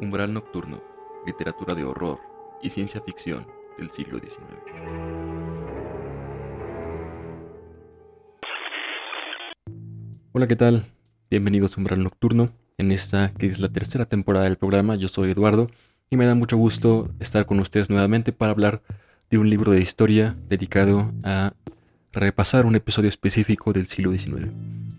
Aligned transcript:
Umbral 0.00 0.32
Nocturno, 0.32 0.80
literatura 1.26 1.74
de 1.74 1.82
horror 1.82 2.20
y 2.62 2.70
ciencia 2.70 3.00
ficción 3.00 3.44
del 3.76 3.90
siglo 3.90 4.20
XIX. 4.20 4.38
Hola, 10.30 10.46
¿qué 10.46 10.54
tal? 10.54 10.84
Bienvenidos 11.28 11.76
a 11.76 11.80
Umbral 11.80 12.04
Nocturno. 12.04 12.50
En 12.76 12.92
esta 12.92 13.32
que 13.34 13.46
es 13.46 13.58
la 13.58 13.70
tercera 13.70 14.04
temporada 14.04 14.44
del 14.44 14.56
programa, 14.56 14.94
yo 14.94 15.08
soy 15.08 15.32
Eduardo 15.32 15.68
y 16.10 16.16
me 16.16 16.26
da 16.26 16.36
mucho 16.36 16.56
gusto 16.56 17.10
estar 17.18 17.44
con 17.44 17.58
ustedes 17.58 17.90
nuevamente 17.90 18.32
para 18.32 18.52
hablar 18.52 18.82
de 19.30 19.38
un 19.38 19.50
libro 19.50 19.72
de 19.72 19.80
historia 19.80 20.36
dedicado 20.48 21.10
a 21.24 21.54
repasar 22.18 22.66
un 22.66 22.76
episodio 22.76 23.08
específico 23.08 23.72
del 23.72 23.86
siglo 23.86 24.12
XIX. 24.12 24.48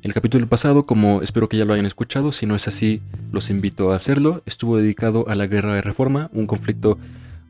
El 0.02 0.14
capítulo 0.14 0.48
pasado, 0.48 0.84
como 0.84 1.22
espero 1.22 1.50
que 1.50 1.58
ya 1.58 1.66
lo 1.66 1.74
hayan 1.74 1.86
escuchado, 1.86 2.32
si 2.32 2.46
no 2.46 2.56
es 2.56 2.68
así, 2.68 3.02
los 3.32 3.50
invito 3.50 3.92
a 3.92 3.96
hacerlo, 3.96 4.42
estuvo 4.46 4.78
dedicado 4.78 5.28
a 5.28 5.36
la 5.36 5.48
Guerra 5.48 5.76
de 5.76 5.82
Reforma, 5.82 6.30
un 6.34 6.48
conflicto 6.48 6.98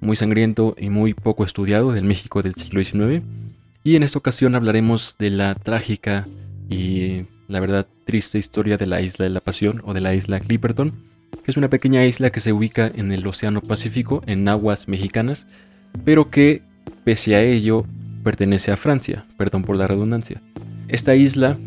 muy 0.01 0.15
sangriento 0.15 0.75
y 0.77 0.89
muy 0.89 1.13
poco 1.13 1.43
estudiado 1.43 1.91
del 1.91 2.05
México 2.05 2.41
del 2.41 2.55
siglo 2.55 2.83
XIX. 2.83 3.23
Y 3.83 3.95
en 3.95 4.03
esta 4.03 4.17
ocasión 4.17 4.55
hablaremos 4.55 5.15
de 5.19 5.29
la 5.29 5.53
trágica 5.55 6.25
y 6.69 7.25
la 7.47 7.59
verdad 7.59 7.87
triste 8.05 8.37
historia 8.37 8.77
de 8.77 8.87
la 8.87 9.01
isla 9.01 9.25
de 9.25 9.31
la 9.31 9.41
Pasión 9.41 9.81
o 9.85 9.93
de 9.93 10.01
la 10.01 10.15
isla 10.15 10.39
Clipperton, 10.39 10.91
que 11.43 11.51
es 11.51 11.57
una 11.57 11.69
pequeña 11.69 12.05
isla 12.05 12.31
que 12.31 12.39
se 12.39 12.53
ubica 12.53 12.91
en 12.93 13.11
el 13.11 13.25
Océano 13.27 13.61
Pacífico, 13.61 14.23
en 14.25 14.47
aguas 14.47 14.87
mexicanas, 14.87 15.47
pero 16.03 16.29
que, 16.29 16.63
pese 17.03 17.35
a 17.35 17.43
ello, 17.43 17.85
pertenece 18.29 18.71
a 18.71 18.77
Francia, 18.77 19.25
perdón 19.37 19.63
por 19.63 19.75
la 19.75 19.87
redundancia. 19.87 20.39
Esta 20.87 21.15
isla 21.15 21.57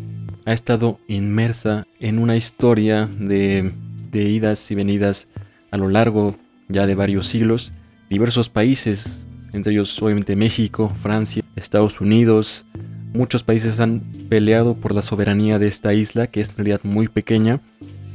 ha 0.45 0.53
estado 0.53 0.97
inmersa 1.09 1.85
en 1.99 2.19
una 2.19 2.37
historia 2.37 3.05
de, 3.05 3.73
idas 4.13 4.71
y 4.71 4.75
venidas 4.75 5.27
a 5.71 5.77
lo 5.77 5.89
largo 5.89 6.37
ya 6.69 6.87
de 6.87 6.95
varios 6.95 7.27
siglos. 7.27 7.73
Diversos 8.09 8.47
países, 8.47 9.27
entre 9.51 9.73
ellos 9.73 10.01
obviamente 10.01 10.37
México, 10.37 10.89
Francia, 10.95 11.43
Estados 11.57 11.99
Unidos, 11.99 12.65
muchos 13.13 13.43
países 13.43 13.81
han 13.81 13.99
peleado 14.29 14.73
por 14.75 14.95
la 14.95 15.01
soberanía 15.01 15.59
de 15.59 15.67
esta 15.67 15.93
isla, 15.93 16.27
que 16.27 16.39
es 16.39 16.51
en 16.51 16.55
realidad 16.59 16.79
muy 16.83 17.09
pequeña, 17.09 17.59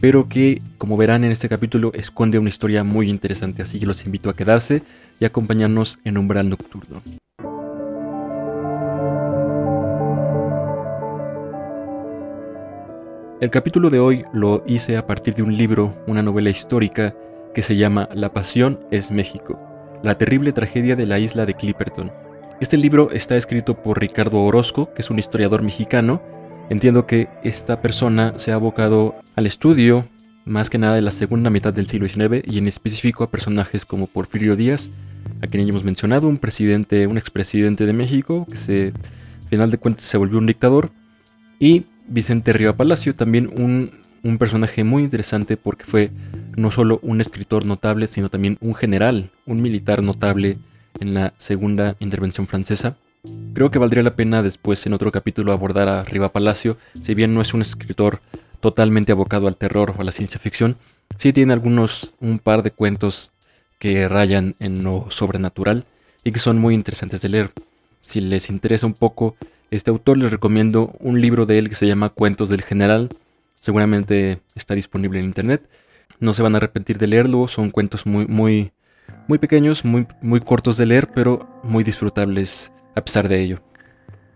pero 0.01 0.31
que, 0.31 0.63
como 0.79 0.97
verán 0.97 1.23
en 1.23 1.33
este 1.33 1.51
capítulo, 1.51 1.93
esconde 1.93 2.39
una 2.39 2.49
historia 2.49 2.83
muy 2.83 3.11
interesante, 3.11 3.61
así 3.61 3.79
que 3.79 3.85
los 3.85 4.07
invito 4.07 4.31
a 4.31 4.37
quedarse 4.37 4.85
y 5.21 5.27
acompañarnos 5.27 5.99
en 6.05 6.17
Umbral 6.17 6.49
Nocturno. 6.49 7.03
El 13.41 13.51
capítulo 13.51 13.89
de 13.89 14.01
hoy 14.01 14.25
lo 14.33 14.65
hice 14.67 14.97
a 14.97 15.07
partir 15.07 15.33
de 15.37 15.45
un 15.45 15.57
libro, 15.57 15.95
una 16.09 16.25
novela 16.25 16.51
histórica, 16.51 17.15
que 17.55 17.63
se 17.63 17.77
llama 17.77 18.09
La 18.13 18.33
Pasión 18.33 18.81
es 18.91 19.13
México, 19.13 19.61
la 20.03 20.17
terrible 20.17 20.53
tragedia 20.53 20.97
de 20.97 21.07
la 21.07 21.21
isla 21.21 21.47
de 21.47 21.55
Clipperton. 21.55 22.11
Este 22.61 22.77
libro 22.77 23.13
está 23.13 23.37
escrito 23.37 23.81
por 23.81 24.01
Ricardo 24.01 24.41
Orozco, 24.43 24.93
que 24.93 25.03
es 25.03 25.11
un 25.11 25.21
historiador 25.21 25.63
mexicano. 25.63 26.21
Entiendo 26.69 27.07
que 27.07 27.29
esta 27.45 27.81
persona 27.81 28.33
se 28.35 28.51
ha 28.51 28.57
abocado 28.57 29.15
al 29.37 29.47
estudio, 29.47 30.09
más 30.45 30.69
que 30.69 30.79
nada 30.79 30.97
de 30.97 31.03
la 31.03 31.13
segunda 31.13 31.49
mitad 31.49 31.73
del 31.73 31.87
siglo 31.87 32.09
XIX, 32.09 32.43
y 32.45 32.59
en 32.59 32.67
específico 32.67 33.23
a 33.23 33.31
personajes 33.31 33.85
como 33.85 34.09
Porfirio 34.09 34.57
Díaz, 34.57 34.91
a 35.43 35.47
quien 35.47 35.65
ya 35.65 35.71
hemos 35.71 35.85
mencionado, 35.85 36.27
un 36.27 36.39
presidente, 36.39 37.07
un 37.07 37.17
expresidente 37.17 37.87
de 37.87 37.93
México, 37.93 38.49
que 38.67 38.93
al 39.43 39.49
final 39.49 39.71
de 39.71 39.79
cuentas 39.79 40.07
se 40.07 40.19
volvió 40.19 40.39
un 40.39 40.47
dictador, 40.47 40.91
y 41.61 41.87
Vicente 42.09 42.53
Río 42.53 42.77
Palacio, 42.77 43.15
también 43.15 43.47
un, 43.47 43.93
un, 44.23 44.39
personaje 44.39 44.85
muy 44.85 45.03
interesante 45.03 45.57
porque 45.57 45.85
fue 45.85 46.11
no 46.57 46.71
solo 46.71 46.99
un 47.03 47.21
escritor 47.21 47.65
notable, 47.65 48.07
sino 48.07 48.29
también 48.29 48.59
un 48.61 48.75
general, 48.75 49.31
un 49.47 49.63
militar 49.63 50.03
notable 50.03 50.59
en 51.01 51.15
la 51.15 51.33
segunda 51.37 51.97
intervención 52.01 52.47
francesa. 52.47 52.97
Creo 53.53 53.71
que 53.71 53.79
valdría 53.79 54.03
la 54.03 54.17
pena 54.17 54.43
después 54.43 54.87
en 54.87 54.93
otro 54.93 55.11
capítulo 55.11 55.53
abordar 55.53 55.89
a 55.89 56.03
Riva 56.03 56.33
Palacio, 56.33 56.79
si 56.95 57.15
bien 57.15 57.35
no 57.35 57.41
es 57.41 57.53
un 57.53 57.63
escritor 57.63 58.21
totalmente 58.61 59.13
abocado 59.13 59.47
al 59.47 59.57
terror 59.57 59.95
o 59.97 60.01
a 60.01 60.05
la 60.05 60.13
ciencia 60.13 60.41
ficción, 60.41 60.77
sí 61.17 61.33
tiene 61.33 61.53
algunos, 61.53 62.15
un 62.21 62.39
par 62.39 62.63
de 62.63 62.71
cuentos 62.71 63.33
que 63.79 64.09
rayan 64.09 64.55
en 64.59 64.83
lo 64.83 65.07
sobrenatural 65.11 65.85
y 66.25 66.33
que 66.33 66.41
son 66.41 66.59
muy 66.59 66.75
interesantes 66.75 67.23
de 67.23 67.29
leer. 67.29 67.53
Si 68.01 68.21
les 68.21 68.51
interesa 68.51 68.87
un 68.87 68.95
poco 68.95 69.37
este 69.71 69.91
autor 69.91 70.17
les 70.17 70.31
recomiendo 70.31 70.97
un 70.99 71.21
libro 71.21 71.45
de 71.45 71.59
él 71.59 71.69
que 71.69 71.75
se 71.75 71.87
llama 71.87 72.09
Cuentos 72.09 72.49
del 72.49 72.63
General. 72.63 73.11
Seguramente 73.55 74.41
está 74.55 74.75
disponible 74.75 75.19
en 75.19 75.27
internet. 75.27 75.69
No 76.21 76.33
se 76.33 76.43
van 76.43 76.55
a 76.55 76.59
arrepentir 76.59 76.97
de 76.97 77.07
leerlo. 77.07 77.49
Son 77.49 77.71
cuentos 77.71 78.07
muy, 78.07 78.27
muy, 78.27 78.73
muy 79.27 79.39
pequeños, 79.39 79.85
muy, 79.85 80.07
muy 80.23 80.41
cortos 80.41 80.79
de 80.79 80.87
leer, 80.87 81.09
pero 81.15 81.61
muy 81.63 81.85
disfrutables 81.85 82.73
a 82.97 83.05
pesar 83.05 83.29
de 83.29 83.43
ello. 83.43 83.61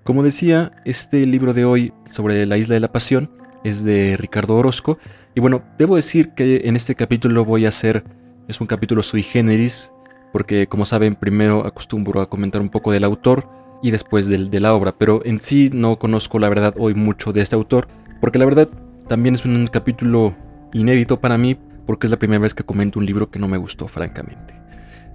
Como 0.04 0.22
decía, 0.22 0.72
este 0.84 1.24
libro 1.24 1.54
de 1.54 1.64
hoy 1.64 1.94
sobre 2.06 2.44
la 2.44 2.58
isla 2.58 2.74
de 2.74 2.80
la 2.80 2.92
pasión 2.92 3.30
es 3.64 3.84
de 3.84 4.18
Ricardo 4.18 4.56
Orozco. 4.56 4.98
Y 5.34 5.40
bueno, 5.40 5.62
debo 5.78 5.96
decir 5.96 6.32
que 6.34 6.62
en 6.64 6.76
este 6.76 6.94
capítulo 6.94 7.44
voy 7.44 7.64
a 7.64 7.70
hacer, 7.70 8.04
es 8.48 8.60
un 8.60 8.66
capítulo 8.66 9.02
sui 9.02 9.22
generis, 9.22 9.92
porque 10.30 10.66
como 10.66 10.84
saben, 10.84 11.14
primero 11.14 11.66
acostumbro 11.66 12.20
a 12.20 12.28
comentar 12.28 12.60
un 12.60 12.68
poco 12.68 12.92
del 12.92 13.04
autor 13.04 13.61
y 13.82 13.90
después 13.90 14.28
de, 14.28 14.60
la 14.60 14.74
obra, 14.74 14.94
pero 14.96 15.22
en 15.24 15.40
sí 15.40 15.68
no 15.72 15.98
conozco 15.98 16.38
la 16.38 16.48
verdad 16.48 16.74
hoy 16.78 16.94
mucho 16.94 17.32
de 17.32 17.42
este 17.42 17.56
autor, 17.56 17.88
porque 18.20 18.38
la 18.38 18.44
verdad 18.44 18.68
también 19.08 19.34
es 19.34 19.44
un 19.44 19.66
capítulo 19.66 20.34
inédito 20.72 21.20
para 21.20 21.36
mí, 21.36 21.58
porque 21.84 22.06
es 22.06 22.10
la 22.12 22.18
primera 22.18 22.40
vez 22.40 22.54
que 22.54 22.62
comento 22.62 23.00
un 23.00 23.06
libro 23.06 23.30
que 23.30 23.40
no 23.40 23.48
me 23.48 23.58
gustó, 23.58 23.88
francamente. 23.88 24.54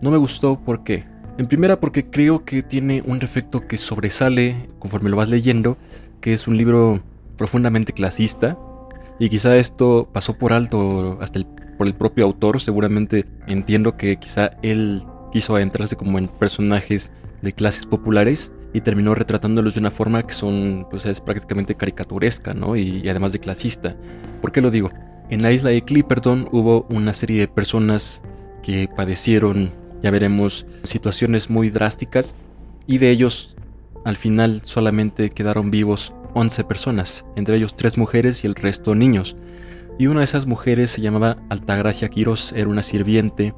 No 0.01 0.11
me 0.11 0.17
gustó 0.17 0.59
porque, 0.63 1.05
en 1.37 1.47
primera 1.47 1.79
porque 1.79 2.05
creo 2.05 2.43
que 2.43 2.61
tiene 2.61 3.01
un 3.05 3.21
efecto 3.23 3.65
que 3.65 3.77
sobresale 3.77 4.69
conforme 4.79 5.09
lo 5.09 5.15
vas 5.15 5.29
leyendo, 5.29 5.77
que 6.19 6.33
es 6.33 6.45
un 6.45 6.57
libro 6.57 7.01
profundamente 7.37 7.93
clasista, 7.93 8.57
y 9.17 9.29
quizá 9.29 9.55
esto 9.55 10.09
pasó 10.11 10.37
por 10.37 10.51
alto 10.51 11.17
hasta 11.21 11.39
por 11.77 11.87
el 11.87 11.93
propio 11.93 12.25
autor, 12.25 12.59
seguramente 12.59 13.25
entiendo 13.47 13.95
que 13.95 14.17
quizá 14.17 14.51
él 14.61 15.03
quiso 15.31 15.55
adentrarse 15.55 15.95
como 15.95 16.17
en 16.17 16.27
personajes 16.27 17.11
de 17.41 17.53
clases 17.53 17.85
populares 17.85 18.51
y 18.73 18.81
terminó 18.81 19.15
retratándolos 19.15 19.73
de 19.73 19.79
una 19.79 19.91
forma 19.91 20.23
que 20.23 20.33
son, 20.33 20.87
pues 20.89 21.05
es 21.05 21.21
prácticamente 21.21 21.75
caricaturesca, 21.75 22.53
¿no? 22.53 22.75
Y, 22.75 23.07
además 23.09 23.31
de 23.31 23.39
clasista. 23.39 23.95
¿Por 24.41 24.51
qué 24.51 24.61
lo 24.61 24.71
digo? 24.71 24.91
En 25.29 25.41
la 25.41 25.51
isla 25.51 25.69
de 25.69 25.81
Clipperton 25.81 26.49
hubo 26.51 26.85
una 26.89 27.13
serie 27.13 27.39
de 27.39 27.47
personas 27.47 28.21
que 28.63 28.89
padecieron, 28.93 29.71
ya 30.01 30.11
veremos, 30.11 30.65
situaciones 30.83 31.49
muy 31.49 31.69
drásticas 31.69 32.35
y 32.85 32.97
de 32.97 33.09
ellos 33.09 33.55
al 34.05 34.15
final 34.15 34.61
solamente 34.63 35.31
quedaron 35.31 35.69
vivos 35.71 36.13
11 36.33 36.63
personas, 36.65 37.25
entre 37.35 37.57
ellos 37.57 37.75
tres 37.75 37.97
mujeres 37.97 38.43
y 38.43 38.47
el 38.47 38.55
resto 38.55 38.95
niños. 38.95 39.35
Y 39.99 40.07
una 40.07 40.19
de 40.19 40.25
esas 40.25 40.45
mujeres 40.45 40.91
se 40.91 41.01
llamaba 41.01 41.37
Altagracia 41.49 42.09
Quiros, 42.09 42.53
era 42.53 42.69
una 42.69 42.83
sirviente 42.83 43.53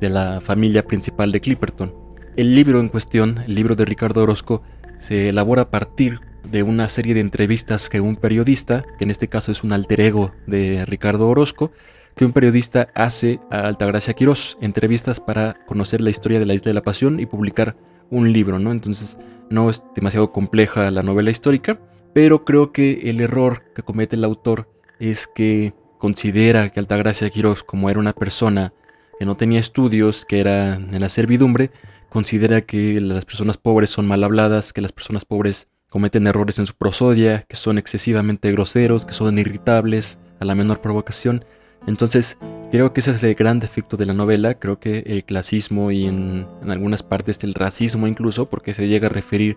de 0.00 0.10
la 0.10 0.40
familia 0.40 0.86
principal 0.86 1.32
de 1.32 1.40
Clipperton. 1.40 1.92
El 2.36 2.54
libro 2.54 2.80
en 2.80 2.88
cuestión, 2.88 3.38
el 3.46 3.54
libro 3.56 3.74
de 3.74 3.84
Ricardo 3.84 4.22
Orozco, 4.22 4.62
se 4.98 5.30
elabora 5.30 5.62
a 5.62 5.70
partir 5.70 6.20
de 6.44 6.62
una 6.62 6.88
serie 6.88 7.12
de 7.12 7.20
entrevistas 7.20 7.88
que 7.88 8.00
un 8.00 8.16
periodista, 8.16 8.84
que 8.98 9.04
en 9.04 9.10
este 9.10 9.28
caso 9.28 9.50
es 9.50 9.64
un 9.64 9.72
alter 9.72 10.00
ego 10.00 10.32
de 10.46 10.84
Ricardo 10.86 11.28
Orozco, 11.28 11.72
que 12.14 12.24
un 12.24 12.32
periodista 12.32 12.88
hace 12.94 13.40
a 13.50 13.62
Altagracia 13.62 14.14
Quirós, 14.14 14.58
entrevistas 14.60 15.20
para 15.20 15.54
conocer 15.66 16.00
la 16.00 16.10
historia 16.10 16.38
de 16.38 16.46
la 16.46 16.54
Isla 16.54 16.70
de 16.70 16.74
la 16.74 16.82
Pasión 16.82 17.18
y 17.18 17.26
publicar 17.26 17.76
un 18.10 18.32
libro, 18.32 18.58
¿no? 18.58 18.72
Entonces 18.72 19.18
no 19.48 19.68
es 19.68 19.82
demasiado 19.94 20.32
compleja 20.32 20.90
la 20.90 21.02
novela 21.02 21.30
histórica, 21.30 21.80
pero 22.12 22.44
creo 22.44 22.72
que 22.72 23.10
el 23.10 23.20
error 23.20 23.64
que 23.74 23.82
comete 23.82 24.16
el 24.16 24.24
autor 24.24 24.68
es 24.98 25.26
que 25.26 25.74
considera 25.98 26.70
que 26.70 26.80
Altagracia 26.80 27.30
Quirós, 27.30 27.64
como 27.64 27.90
era 27.90 27.98
una 27.98 28.12
persona 28.12 28.72
que 29.18 29.26
no 29.26 29.36
tenía 29.36 29.58
estudios, 29.60 30.24
que 30.24 30.40
era 30.40 30.74
en 30.74 31.00
la 31.00 31.08
servidumbre, 31.08 31.70
considera 32.10 32.60
que 32.60 33.00
las 33.00 33.24
personas 33.24 33.56
pobres 33.56 33.90
son 33.90 34.06
mal 34.06 34.22
habladas, 34.22 34.72
que 34.72 34.82
las 34.82 34.92
personas 34.92 35.24
pobres 35.24 35.68
cometen 35.88 36.26
errores 36.26 36.58
en 36.58 36.66
su 36.66 36.74
prosodia, 36.74 37.44
que 37.48 37.56
son 37.56 37.78
excesivamente 37.78 38.52
groseros, 38.52 39.06
que 39.06 39.14
son 39.14 39.38
irritables 39.38 40.18
a 40.38 40.44
la 40.44 40.54
menor 40.54 40.80
provocación. 40.80 41.44
Entonces, 41.86 42.38
creo 42.70 42.92
que 42.92 43.00
ese 43.00 43.12
es 43.12 43.22
el 43.24 43.34
gran 43.34 43.60
defecto 43.60 43.96
de 43.96 44.06
la 44.06 44.12
novela. 44.12 44.54
Creo 44.54 44.78
que 44.78 44.98
el 45.06 45.24
clasismo 45.24 45.90
y 45.90 46.06
en, 46.06 46.46
algunas 46.68 47.02
partes 47.02 47.42
el 47.42 47.54
racismo 47.54 48.06
incluso, 48.06 48.50
porque 48.50 48.74
se 48.74 48.88
llega 48.88 49.06
a 49.06 49.10
referir 49.10 49.56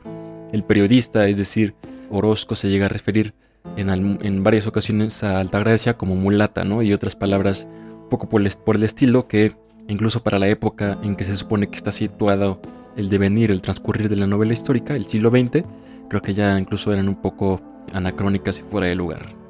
el 0.51 0.63
periodista, 0.63 1.27
es 1.27 1.38
decir, 1.38 1.75
Orozco 2.09 2.56
se 2.56 2.69
llega 2.69 2.85
a 2.85 2.89
referir 2.89 3.33
en, 3.75 3.89
en 3.89 4.44
varias 4.44 4.67
ocasiones 4.67 5.23
a 5.23 5.39
Altagracia 5.39 5.97
como 5.97 6.15
mulata, 6.15 6.63
¿no? 6.63 6.83
Y 6.83 6.94
otras 6.94 7.15
palabras 7.15 7.67
poco 8.09 8.29
por 8.29 8.75
el 8.75 8.83
estilo 8.83 9.27
que 9.27 9.56
incluso 9.88 10.24
para 10.24 10.39
la 10.39 10.47
época 10.47 10.97
en 11.03 11.15
que 11.15 11.24
se 11.24 11.38
supone 11.38 11.69
que 11.69 11.75
está 11.75 11.91
situado 11.91 12.62
el 12.95 13.09
devenir, 13.09 13.51
el 13.51 13.62
transcurrir 13.62 14.09
de 14.09 14.15
la 14.15 14.27
novela 14.27 14.53
histórica, 14.53 14.95
el 14.95 15.06
siglo 15.07 15.30
XX, 15.30 15.63
creo 16.09 16.21
que 16.21 16.33
ya 16.33 16.57
incluso 16.59 16.94
eran 16.94 17.09
un 17.09 17.21
poco 17.21 17.62
anacrónicas 17.94 18.59
y 18.59 18.63
fuera 18.63 18.88
de 18.88 18.95
lugar. 18.95 19.44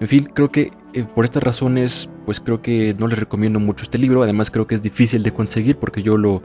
En 0.00 0.08
fin, 0.08 0.28
creo 0.32 0.50
que 0.50 0.72
eh, 0.94 1.04
por 1.04 1.24
estas 1.24 1.42
razones, 1.42 2.08
pues 2.24 2.40
creo 2.40 2.60
que 2.60 2.94
no 2.98 3.06
les 3.06 3.18
recomiendo 3.18 3.60
mucho 3.60 3.84
este 3.84 3.98
libro. 3.98 4.22
Además, 4.22 4.50
creo 4.50 4.66
que 4.66 4.74
es 4.74 4.82
difícil 4.82 5.22
de 5.22 5.32
conseguir 5.32 5.76
porque 5.76 6.02
yo 6.02 6.16
lo, 6.16 6.42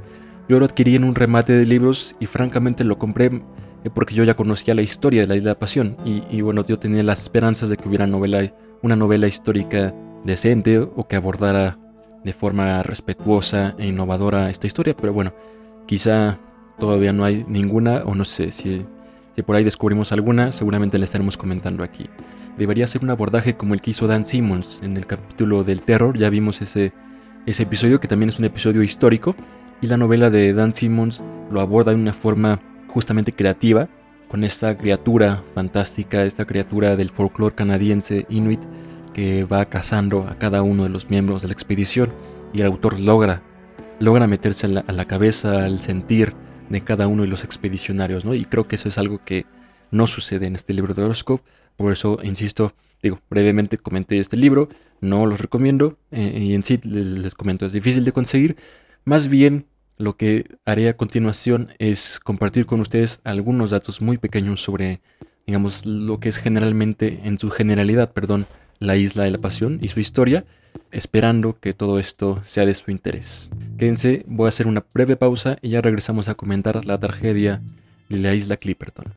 yo 0.48 0.60
lo 0.60 0.66
adquirí 0.66 0.96
en 0.96 1.04
un 1.04 1.16
remate 1.16 1.54
de 1.54 1.66
libros 1.66 2.16
y 2.20 2.28
francamente 2.28 2.84
lo 2.84 2.98
compré 2.98 3.26
eh, 3.84 3.90
porque 3.94 4.16
yo 4.16 4.24
ya 4.24 4.36
conocía 4.36 4.76
la 4.76 4.82
historia 4.82 5.22
de 5.22 5.28
la 5.28 5.36
Isla 5.36 5.50
de 5.52 5.56
Pasión. 5.56 5.98
Y, 6.06 6.42
bueno, 6.42 6.66
yo 6.66 6.80
tenía 6.80 7.04
las 7.04 7.24
esperanzas 7.24 7.70
de 7.70 7.78
que 7.78 7.88
hubiera 7.88 8.08
una 8.82 8.96
novela 8.96 9.28
histórica 9.28 9.94
decente 10.24 10.80
o 10.80 11.08
que 11.08 11.16
abordara 11.16 11.80
de 12.28 12.34
forma 12.34 12.84
respetuosa 12.84 13.74
e 13.80 13.88
innovadora 13.88 14.52
esta 14.52 14.68
historia. 14.68 14.96
Pero 14.96 15.14
bueno, 15.14 15.34
quizá 15.88 16.38
todavía 16.78 17.12
no 17.14 17.26
hay 17.26 17.44
ninguna 17.48 18.04
o 18.06 18.14
no 18.14 18.26
sé 18.26 18.52
si, 18.52 18.86
si 19.36 19.42
por 19.42 19.56
ahí 19.56 19.64
descubrimos 19.64 20.12
alguna, 20.12 20.52
seguramente 20.52 21.00
la 21.00 21.06
estaremos 21.06 21.38
comentando 21.38 21.84
aquí 21.84 22.08
debería 22.58 22.88
ser 22.88 23.04
un 23.04 23.12
abordaje 23.12 23.56
como 23.56 23.74
el 23.74 23.82
que 23.82 23.92
hizo 23.92 24.08
Dan 24.08 24.26
Simmons 24.26 24.80
en 24.84 24.98
el 24.98 25.06
capítulo 25.06 25.64
del 25.64 25.82
terror. 25.82 26.18
Ya 26.18 26.30
vimos 26.30 26.62
ese, 26.62 26.92
ese 27.46 27.64
episodio 27.64 28.00
que 28.00 28.08
también 28.08 28.30
es 28.30 28.40
un 28.40 28.46
episodio 28.46 28.84
histórico. 28.84 29.36
Y 29.82 29.88
la 29.88 29.98
novela 29.98 30.30
de 30.30 30.54
Dan 30.54 30.74
Simmons 30.74 31.24
lo 31.52 31.62
aborda 31.62 31.92
de 31.92 32.02
una 32.02 32.14
forma 32.14 32.60
justamente 32.88 33.32
creativa, 33.32 33.88
con 34.28 34.44
esta 34.44 34.76
criatura 34.76 35.44
fantástica, 35.54 36.26
esta 36.26 36.46
criatura 36.46 36.96
del 36.96 37.10
folclore 37.10 37.56
canadiense 37.56 38.26
inuit 38.30 38.60
que 39.18 39.44
va 39.44 39.66
cazando 39.66 40.28
a 40.30 40.38
cada 40.38 40.62
uno 40.62 40.84
de 40.84 40.90
los 40.90 41.10
miembros 41.10 41.42
de 41.42 41.50
la 41.50 41.54
expedición. 41.54 42.14
Y 42.54 42.62
el 42.62 42.68
autor 42.68 42.98
logra, 42.98 43.42
logra 44.00 44.28
meterse 44.28 44.68
a 44.68 44.70
la, 44.70 45.06
cabeza, 45.06 45.66
al 45.66 45.82
sentir 45.82 46.34
de 46.70 46.80
cada 46.80 47.08
uno 47.08 47.24
de 47.24 47.28
los 47.28 47.44
expedicionarios. 47.44 48.24
¿no? 48.24 48.34
Y 48.34 48.46
creo 48.46 48.70
que 48.70 48.78
eso 48.78 48.88
es 48.88 48.98
algo 48.98 49.20
que 49.26 49.46
no 49.92 50.08
sucede 50.08 50.48
en 50.48 50.56
este 50.56 50.74
libro 50.74 50.94
de 50.94 51.04
horoscope 51.04 51.44
por 51.78 51.94
eso, 51.94 52.20
insisto, 52.24 52.74
digo, 53.04 53.22
brevemente 53.30 53.78
comenté 53.78 54.20
este 54.20 54.36
libro, 54.36 54.68
no 55.00 55.28
los 55.28 55.40
recomiendo 55.40 55.98
eh, 56.12 56.40
y 56.42 56.56
en 56.56 56.64
sí 56.64 56.80
les, 56.84 57.36
comento, 57.36 57.68
es 57.68 57.72
difícil 57.72 58.04
de 58.04 58.12
conseguir. 58.12 58.58
Más 59.06 59.28
bien, 59.30 59.68
lo 59.98 60.18
que 60.18 60.58
haré 60.66 60.90
a 60.90 60.98
continuación 60.98 61.70
es 61.78 62.20
compartir 62.20 62.66
con 62.66 62.82
ustedes 62.82 63.22
algunos 63.24 63.70
datos 63.70 64.02
muy 64.02 64.18
pequeños 64.18 64.62
sobre, 64.62 65.02
digamos, 65.46 65.86
lo 65.86 66.20
que 66.20 66.30
es 66.30 66.38
generalmente, 66.38 67.22
en 67.24 67.38
su 67.38 67.52
generalidad, 67.52 68.12
perdón, 68.12 68.48
la 68.80 68.96
isla 68.96 69.24
de 69.24 69.32
la 69.32 69.38
pasión 69.38 69.80
y 69.82 69.88
su 69.88 70.00
historia, 70.00 70.46
esperando 70.92 71.60
que 71.60 71.74
todo 71.74 72.00
esto 72.00 72.42
sea 72.44 72.66
de 72.66 72.74
su 72.74 72.92
interés. 72.92 73.50
Quédense, 73.78 74.24
voy 74.28 74.46
a 74.46 74.50
hacer 74.50 74.68
una 74.68 74.86
breve 74.94 75.16
pausa 75.16 75.58
y 75.62 75.70
ya 75.70 75.82
regresamos 75.82 76.28
a 76.28 76.36
comentar 76.36 76.86
la 76.86 76.98
tragedia 76.98 77.62
de 78.10 78.18
la 78.20 78.34
isla 78.34 78.58
Clipperton. 78.58 79.14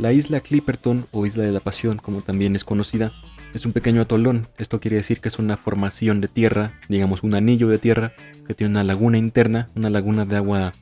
La 0.00 0.14
isla 0.14 0.40
Clipperton 0.40 1.04
o 1.12 1.26
Isla 1.26 1.44
de 1.44 1.52
la 1.52 1.60
Pasión, 1.60 1.98
como 1.98 2.22
también 2.22 2.56
es 2.56 2.64
conocida, 2.64 3.12
es 3.54 3.66
un 3.66 3.72
pequeño 3.72 4.02
atolón. 4.02 4.46
Esto 4.58 4.80
quiere 4.80 4.96
decir 4.96 5.20
que 5.20 5.28
es 5.28 5.38
una 5.38 5.56
formación 5.56 6.20
de 6.20 6.28
tierra, 6.28 6.72
digamos 6.88 7.22
un 7.22 7.34
anillo 7.34 7.68
de 7.68 7.78
tierra 7.78 8.12
que 8.46 8.54
tiene 8.54 8.70
una 8.72 8.84
laguna 8.84 9.18
interna, 9.18 9.68
una 9.74 9.90
laguna 9.90 10.24
de 10.24 10.36
agua 10.36 10.72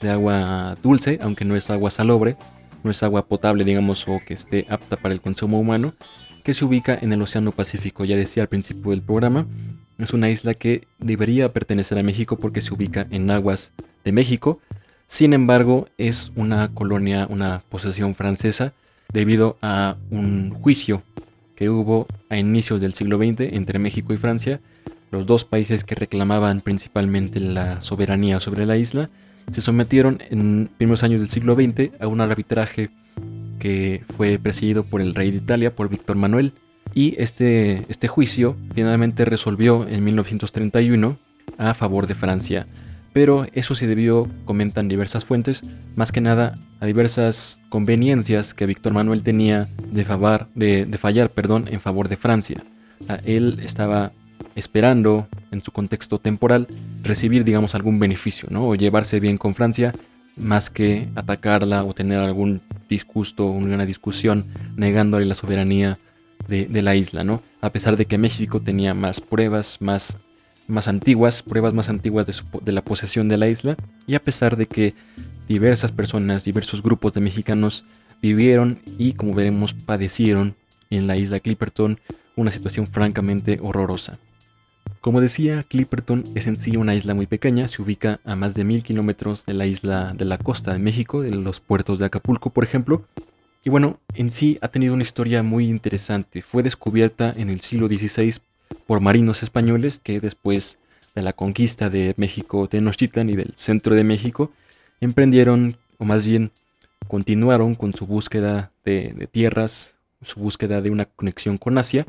de 0.00 0.10
agua 0.10 0.76
dulce, 0.82 1.18
aunque 1.20 1.44
no 1.44 1.56
es 1.56 1.70
agua 1.70 1.90
salobre, 1.90 2.36
no 2.84 2.90
es 2.90 3.02
agua 3.02 3.26
potable, 3.26 3.64
digamos, 3.64 4.06
o 4.06 4.20
que 4.24 4.34
esté 4.34 4.64
apta 4.68 4.96
para 4.96 5.12
el 5.12 5.20
consumo 5.20 5.58
humano, 5.58 5.94
que 6.44 6.54
se 6.54 6.64
ubica 6.64 6.96
en 7.00 7.12
el 7.12 7.20
Océano 7.20 7.50
Pacífico. 7.50 8.04
Ya 8.04 8.16
decía 8.16 8.44
al 8.44 8.48
principio 8.48 8.92
del 8.92 9.02
programa, 9.02 9.46
es 9.98 10.12
una 10.12 10.30
isla 10.30 10.54
que 10.54 10.86
debería 11.00 11.48
pertenecer 11.48 11.98
a 11.98 12.04
México 12.04 12.38
porque 12.38 12.60
se 12.60 12.72
ubica 12.72 13.08
en 13.10 13.28
aguas 13.30 13.72
de 14.04 14.12
México, 14.12 14.60
sin 15.08 15.32
embargo, 15.32 15.88
es 15.96 16.32
una 16.36 16.68
colonia, 16.74 17.26
una 17.30 17.62
posesión 17.70 18.14
francesa 18.14 18.74
debido 19.10 19.56
a 19.62 19.96
un 20.10 20.50
juicio 20.50 21.02
que 21.58 21.70
hubo 21.70 22.06
a 22.28 22.36
inicios 22.36 22.80
del 22.80 22.94
siglo 22.94 23.16
XX 23.16 23.52
entre 23.52 23.80
México 23.80 24.14
y 24.14 24.16
Francia, 24.16 24.60
los 25.10 25.26
dos 25.26 25.44
países 25.44 25.82
que 25.82 25.96
reclamaban 25.96 26.60
principalmente 26.60 27.40
la 27.40 27.80
soberanía 27.80 28.38
sobre 28.38 28.64
la 28.64 28.76
isla, 28.76 29.10
se 29.50 29.60
sometieron 29.60 30.22
en 30.30 30.70
primeros 30.78 31.02
años 31.02 31.20
del 31.20 31.28
siglo 31.28 31.56
XX 31.56 32.00
a 32.00 32.06
un 32.06 32.20
arbitraje 32.20 32.90
que 33.58 34.04
fue 34.16 34.38
presidido 34.38 34.84
por 34.84 35.00
el 35.00 35.16
rey 35.16 35.32
de 35.32 35.38
Italia, 35.38 35.74
por 35.74 35.88
Víctor 35.88 36.14
Manuel, 36.14 36.52
y 36.94 37.20
este, 37.20 37.82
este 37.88 38.06
juicio 38.06 38.54
finalmente 38.72 39.24
resolvió 39.24 39.84
en 39.88 40.04
1931 40.04 41.18
a 41.56 41.74
favor 41.74 42.06
de 42.06 42.14
Francia 42.14 42.68
pero 43.18 43.48
eso 43.52 43.74
se 43.74 43.88
debió, 43.88 44.28
comentan 44.44 44.86
diversas 44.86 45.24
fuentes, 45.24 45.62
más 45.96 46.12
que 46.12 46.20
nada 46.20 46.54
a 46.78 46.86
diversas 46.86 47.58
conveniencias 47.68 48.54
que 48.54 48.64
Víctor 48.64 48.92
Manuel 48.92 49.24
tenía 49.24 49.68
de, 49.90 50.86
de, 50.86 50.98
fallar 50.98 51.30
perdón, 51.30 51.66
en 51.68 51.80
favor 51.80 52.08
de 52.08 52.16
Francia. 52.16 52.62
él 53.24 53.58
estaba 53.60 54.12
esperando, 54.54 55.26
en 55.50 55.64
su 55.64 55.72
contexto 55.72 56.20
temporal, 56.20 56.68
recibir, 57.02 57.42
digamos, 57.42 57.74
algún 57.74 57.98
beneficio, 57.98 58.46
¿no? 58.52 58.68
O 58.68 58.76
llevarse 58.76 59.18
bien 59.18 59.36
con 59.36 59.56
Francia, 59.56 59.92
más 60.36 60.70
que 60.70 61.08
atacarla 61.16 61.82
o 61.82 61.94
tener 61.94 62.20
algún 62.20 62.60
disgusto 62.88 63.46
una 63.46 63.84
discusión 63.84 64.46
negándole 64.76 65.26
la 65.26 65.34
soberanía 65.34 65.98
de, 66.46 66.66
de, 66.66 66.82
la 66.82 66.94
isla, 66.94 67.24
¿no? 67.24 67.42
A 67.62 67.70
pesar 67.70 67.96
de 67.96 68.04
que 68.06 68.16
México 68.16 68.60
tenía 68.60 68.94
más 68.94 69.20
pruebas, 69.20 69.78
más 69.80 70.20
más 70.68 70.86
antiguas, 70.86 71.42
pruebas 71.42 71.74
más 71.74 71.88
antiguas 71.88 72.26
de, 72.26 72.72
la 72.72 72.82
posesión 72.82 73.28
de 73.28 73.38
la 73.38 73.48
isla, 73.48 73.76
y 74.06 74.14
a 74.14 74.22
pesar 74.22 74.56
de 74.56 74.66
que 74.66 74.94
diversas 75.48 75.90
personas, 75.90 76.44
diversos 76.44 76.82
grupos 76.82 77.14
de 77.14 77.20
mexicanos 77.20 77.84
vivieron 78.22 78.78
y 78.98 79.14
como 79.14 79.34
veremos 79.34 79.74
padecieron 79.74 80.54
en 80.90 81.06
la 81.06 81.16
isla 81.16 81.40
Clipperton 81.40 81.98
una 82.36 82.50
situación 82.50 82.86
francamente 82.86 83.58
horrorosa. 83.62 84.18
Como 85.00 85.20
decía, 85.20 85.62
Clipperton 85.62 86.24
es 86.34 86.46
en 86.46 86.56
sí 86.56 86.76
una 86.76 86.94
isla 86.94 87.14
muy 87.14 87.26
pequeña, 87.26 87.68
se 87.68 87.80
ubica 87.82 88.20
a 88.24 88.36
más 88.36 88.54
de 88.54 88.64
mil 88.64 88.82
kilómetros 88.82 89.46
de 89.46 89.54
la 89.54 89.66
isla 89.66 90.12
de 90.16 90.24
la 90.24 90.38
costa 90.38 90.72
de 90.72 90.78
México, 90.78 91.22
de 91.22 91.30
los 91.30 91.60
puertos 91.60 91.98
de 91.98 92.06
Acapulco, 92.06 92.50
por 92.50 92.64
ejemplo. 92.64 93.04
Y 93.64 93.70
bueno, 93.70 94.00
en 94.14 94.30
sí 94.30 94.58
ha 94.60 94.68
tenido 94.68 94.94
una 94.94 95.02
historia 95.02 95.42
muy 95.42 95.68
interesante. 95.68 96.42
Fue 96.42 96.62
descubierta 96.62 97.32
en 97.36 97.48
el 97.48 97.60
siglo 97.60 97.86
XVI 97.86 98.34
por 98.88 99.00
marinos 99.00 99.42
españoles 99.42 100.00
que 100.02 100.18
después 100.18 100.78
de 101.14 101.20
la 101.20 101.34
conquista 101.34 101.90
de 101.90 102.14
México 102.16 102.66
Tenochtitlan 102.68 103.28
y 103.28 103.36
del 103.36 103.52
centro 103.54 103.94
de 103.94 104.02
México 104.02 104.50
emprendieron, 105.02 105.76
o 105.98 106.06
más 106.06 106.26
bien 106.26 106.52
continuaron 107.06 107.74
con 107.74 107.92
su 107.92 108.06
búsqueda 108.06 108.72
de, 108.86 109.28
tierras, 109.30 109.94
su 110.22 110.40
búsqueda 110.40 110.80
de 110.80 110.88
una 110.88 111.04
conexión 111.04 111.58
con 111.58 111.76
Asia 111.76 112.06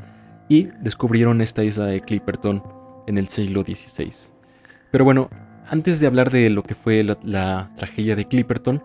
y 0.47 0.69
descubrieron 0.81 1.41
esta 1.41 1.65
isla 1.65 1.85
de 1.85 1.99
Clipperton 1.99 2.63
en 3.07 3.17
el 3.17 3.27
siglo 3.27 3.63
XVI. 3.63 4.31
Pero 4.89 5.03
bueno, 5.03 5.29
antes 5.69 5.99
de 5.99 6.07
hablar 6.07 6.31
de 6.31 6.49
lo 6.49 6.63
que 6.63 6.75
fue 6.75 7.03
la, 7.03 7.19
la 7.25 7.73
tragedia 7.75 8.15
de 8.15 8.23
Clipperton, 8.23 8.81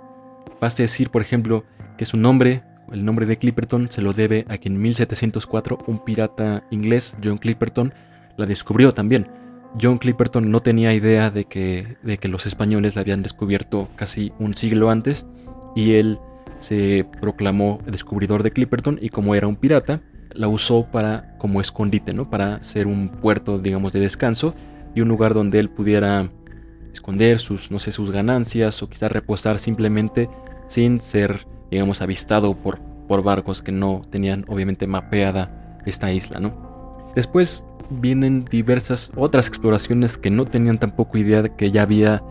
basta 0.61 0.83
decir, 0.83 1.11
por 1.11 1.23
ejemplo, 1.23 1.65
que 1.97 2.07
su 2.07 2.17
nombre 2.17 2.65
el 2.95 3.05
nombre 3.05 3.27
de 3.27 3.37
Clipperton 3.37 3.91
se 3.91 4.03
lo 4.03 4.13
debe 4.13 4.47
a 4.49 4.57
que 4.59 4.69
en 4.69 4.81
1704 4.81 5.79
un 5.89 5.99
pirata 5.99 6.63
inglés, 6.71 7.17
John 7.23 7.39
Clipperton, 7.39 7.93
la 8.37 8.47
descubrió 8.47 8.95
también. 8.95 9.27
John 9.83 9.99
Clipperton 9.99 10.51
no 10.51 10.61
tenía 10.61 10.95
idea 10.95 11.31
de 11.31 11.47
que, 11.47 11.97
de 12.05 12.19
que 12.19 12.29
los 12.29 12.47
españoles 12.47 12.95
la 12.95 13.01
habían 13.01 13.23
descubierto 13.23 13.89
casi 13.97 14.33
un 14.39 14.57
siglo 14.57 14.91
antes 14.91 15.27
y 15.75 15.95
él 15.95 16.21
se 16.61 17.05
proclamó 17.21 17.81
descubridor 17.85 18.45
de 18.45 18.53
Clipperton 18.53 18.99
y 19.03 19.09
como 19.09 19.35
era 19.35 19.49
un 19.49 19.57
pirata, 19.57 20.01
la 20.33 20.47
usó 20.47 20.87
para 20.87 21.37
como 21.39 21.61
escondite, 21.61 22.15
¿no? 22.15 22.31
Para 22.31 22.63
ser 22.63 22.87
un 22.87 23.09
puerto, 23.09 23.59
digamos, 23.59 23.93
de 23.93 24.01
descanso 24.01 24.55
y 24.95 25.01
un 25.01 25.09
lugar 25.09 25.35
donde 25.35 25.59
él 25.59 25.69
pudiera 25.69 26.31
esconder 26.93 27.41
sus, 27.41 27.73
no 27.73 27.81
sé, 27.81 27.91
sus 27.91 28.13
ganancias 28.13 28.81
o 28.85 28.89
quizás 28.89 29.11
reposar 29.11 29.59
simplemente 29.59 30.31
sin 30.69 31.01
ser 31.01 31.47
digamos, 31.75 32.01
avistado 32.01 32.55
por, 32.55 32.79
por 33.09 33.25
barcos 33.25 33.61
que 33.61 33.73
no 33.73 34.03
tenían 34.09 34.45
obviamente 34.49 34.87
mapeada 34.87 35.81
esta 35.85 36.13
isla, 36.13 36.39
¿no? 36.39 37.11
Después 37.17 37.67
vienen 37.91 38.45
diversas 38.45 39.11
otras 39.17 39.49
exploraciones 39.49 40.17
que 40.17 40.31
no 40.31 40.45
tenían 40.45 40.79
tampoco 40.79 41.19
idea 41.19 41.43
de 41.43 41.55
que 41.55 41.73
ya 41.73 41.83
había 41.83 42.23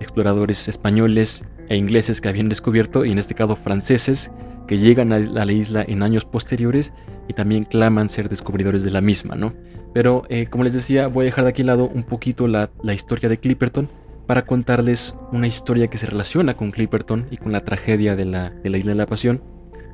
exploradores 0.00 0.68
españoles 0.68 1.44
e 1.68 1.76
ingleses 1.76 2.20
que 2.20 2.28
habían 2.28 2.48
descubierto, 2.48 3.04
y 3.04 3.10
en 3.10 3.18
este 3.18 3.34
caso 3.34 3.56
franceses, 3.56 4.30
que 4.68 4.78
llegan 4.78 5.12
a 5.12 5.18
la 5.18 5.52
isla 5.52 5.84
en 5.86 6.04
años 6.04 6.24
posteriores 6.24 6.92
y 7.26 7.32
también 7.32 7.64
claman 7.64 8.08
ser 8.08 8.28
descubridores 8.28 8.84
de 8.84 8.92
la 8.92 9.00
misma, 9.00 9.34
¿no? 9.34 9.52
Pero 9.92 10.22
eh, 10.28 10.46
como 10.46 10.62
les 10.62 10.74
decía, 10.74 11.08
voy 11.08 11.24
a 11.24 11.26
dejar 11.26 11.44
de 11.44 11.50
aquí 11.50 11.64
lado 11.64 11.90
un 11.92 12.04
poquito 12.04 12.46
la, 12.46 12.70
la 12.82 12.94
historia 12.94 13.28
de 13.28 13.38
Clipperton 13.38 13.88
para 14.26 14.44
contarles 14.44 15.14
una 15.32 15.46
historia 15.46 15.88
que 15.88 15.98
se 15.98 16.06
relaciona 16.06 16.54
con 16.54 16.70
Clipperton 16.70 17.26
y 17.30 17.36
con 17.36 17.52
la 17.52 17.64
tragedia 17.64 18.16
de 18.16 18.24
la, 18.24 18.50
de 18.50 18.70
la 18.70 18.78
Isla 18.78 18.92
de 18.92 18.96
la 18.96 19.06
Pasión, 19.06 19.42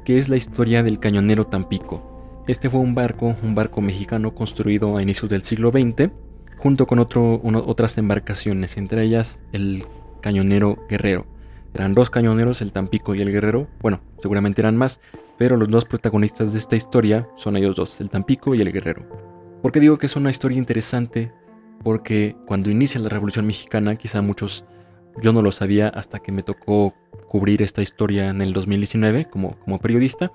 que 0.04 0.16
es 0.16 0.28
la 0.28 0.36
historia 0.36 0.82
del 0.82 1.00
cañonero 1.00 1.46
Tampico. 1.46 2.44
Este 2.46 2.70
fue 2.70 2.80
un 2.80 2.94
barco, 2.94 3.36
un 3.42 3.54
barco 3.54 3.80
mexicano 3.80 4.34
construido 4.34 4.96
a 4.96 5.02
inicios 5.02 5.30
del 5.30 5.42
siglo 5.42 5.70
XX, 5.70 6.10
junto 6.56 6.86
con 6.86 6.98
otro, 6.98 7.40
otras 7.42 7.98
embarcaciones, 7.98 8.76
entre 8.76 9.02
ellas 9.02 9.42
el 9.52 9.84
cañonero 10.20 10.78
Guerrero. 10.88 11.26
Eran 11.74 11.94
dos 11.94 12.10
cañoneros, 12.10 12.62
el 12.62 12.72
Tampico 12.72 13.14
y 13.14 13.20
el 13.20 13.30
Guerrero. 13.30 13.68
Bueno, 13.80 14.00
seguramente 14.20 14.62
eran 14.62 14.76
más, 14.76 15.00
pero 15.36 15.56
los 15.56 15.68
dos 15.68 15.84
protagonistas 15.84 16.52
de 16.52 16.58
esta 16.58 16.76
historia 16.76 17.28
son 17.36 17.56
ellos 17.56 17.76
dos, 17.76 18.00
el 18.00 18.10
Tampico 18.10 18.54
y 18.54 18.60
el 18.60 18.72
Guerrero. 18.72 19.04
¿Por 19.62 19.72
qué 19.72 19.80
digo 19.80 19.98
que 19.98 20.06
es 20.06 20.16
una 20.16 20.30
historia 20.30 20.58
interesante? 20.58 21.32
Porque 21.82 22.36
cuando 22.46 22.70
inicia 22.70 23.00
la 23.00 23.08
Revolución 23.08 23.46
Mexicana, 23.46 23.96
quizá 23.96 24.22
muchos, 24.22 24.64
yo 25.22 25.32
no 25.32 25.42
lo 25.42 25.52
sabía 25.52 25.88
hasta 25.88 26.18
que 26.18 26.32
me 26.32 26.42
tocó 26.42 26.94
cubrir 27.28 27.62
esta 27.62 27.82
historia 27.82 28.30
en 28.30 28.40
el 28.40 28.52
2019 28.52 29.26
como, 29.30 29.58
como 29.60 29.78
periodista. 29.78 30.32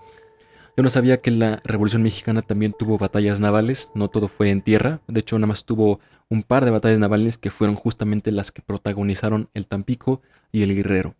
Yo 0.76 0.84
no 0.84 0.90
sabía 0.90 1.22
que 1.22 1.30
la 1.30 1.60
Revolución 1.64 2.02
Mexicana 2.02 2.42
también 2.42 2.74
tuvo 2.78 2.98
batallas 2.98 3.40
navales, 3.40 3.92
no 3.94 4.08
todo 4.08 4.28
fue 4.28 4.50
en 4.50 4.62
tierra, 4.62 5.02
de 5.08 5.20
hecho 5.20 5.38
nada 5.38 5.48
más 5.48 5.66
tuvo 5.66 6.00
un 6.30 6.42
par 6.42 6.66
de 6.66 6.72
batallas 6.72 6.98
navales 6.98 7.38
que 7.38 7.52
fueron 7.52 7.76
justamente 7.76 8.32
las 8.32 8.52
que 8.52 8.64
protagonizaron 8.64 9.50
el 9.54 9.68
Tampico 9.68 10.22
y 10.52 10.64
el 10.64 10.74
Guerrero. 10.74 11.14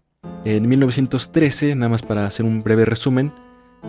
En 0.46 0.68
1913, 0.68 1.76
nada 1.76 1.90
más 1.90 2.02
para 2.02 2.26
hacer 2.26 2.46
un 2.46 2.64
breve 2.64 2.86
resumen, 2.86 3.32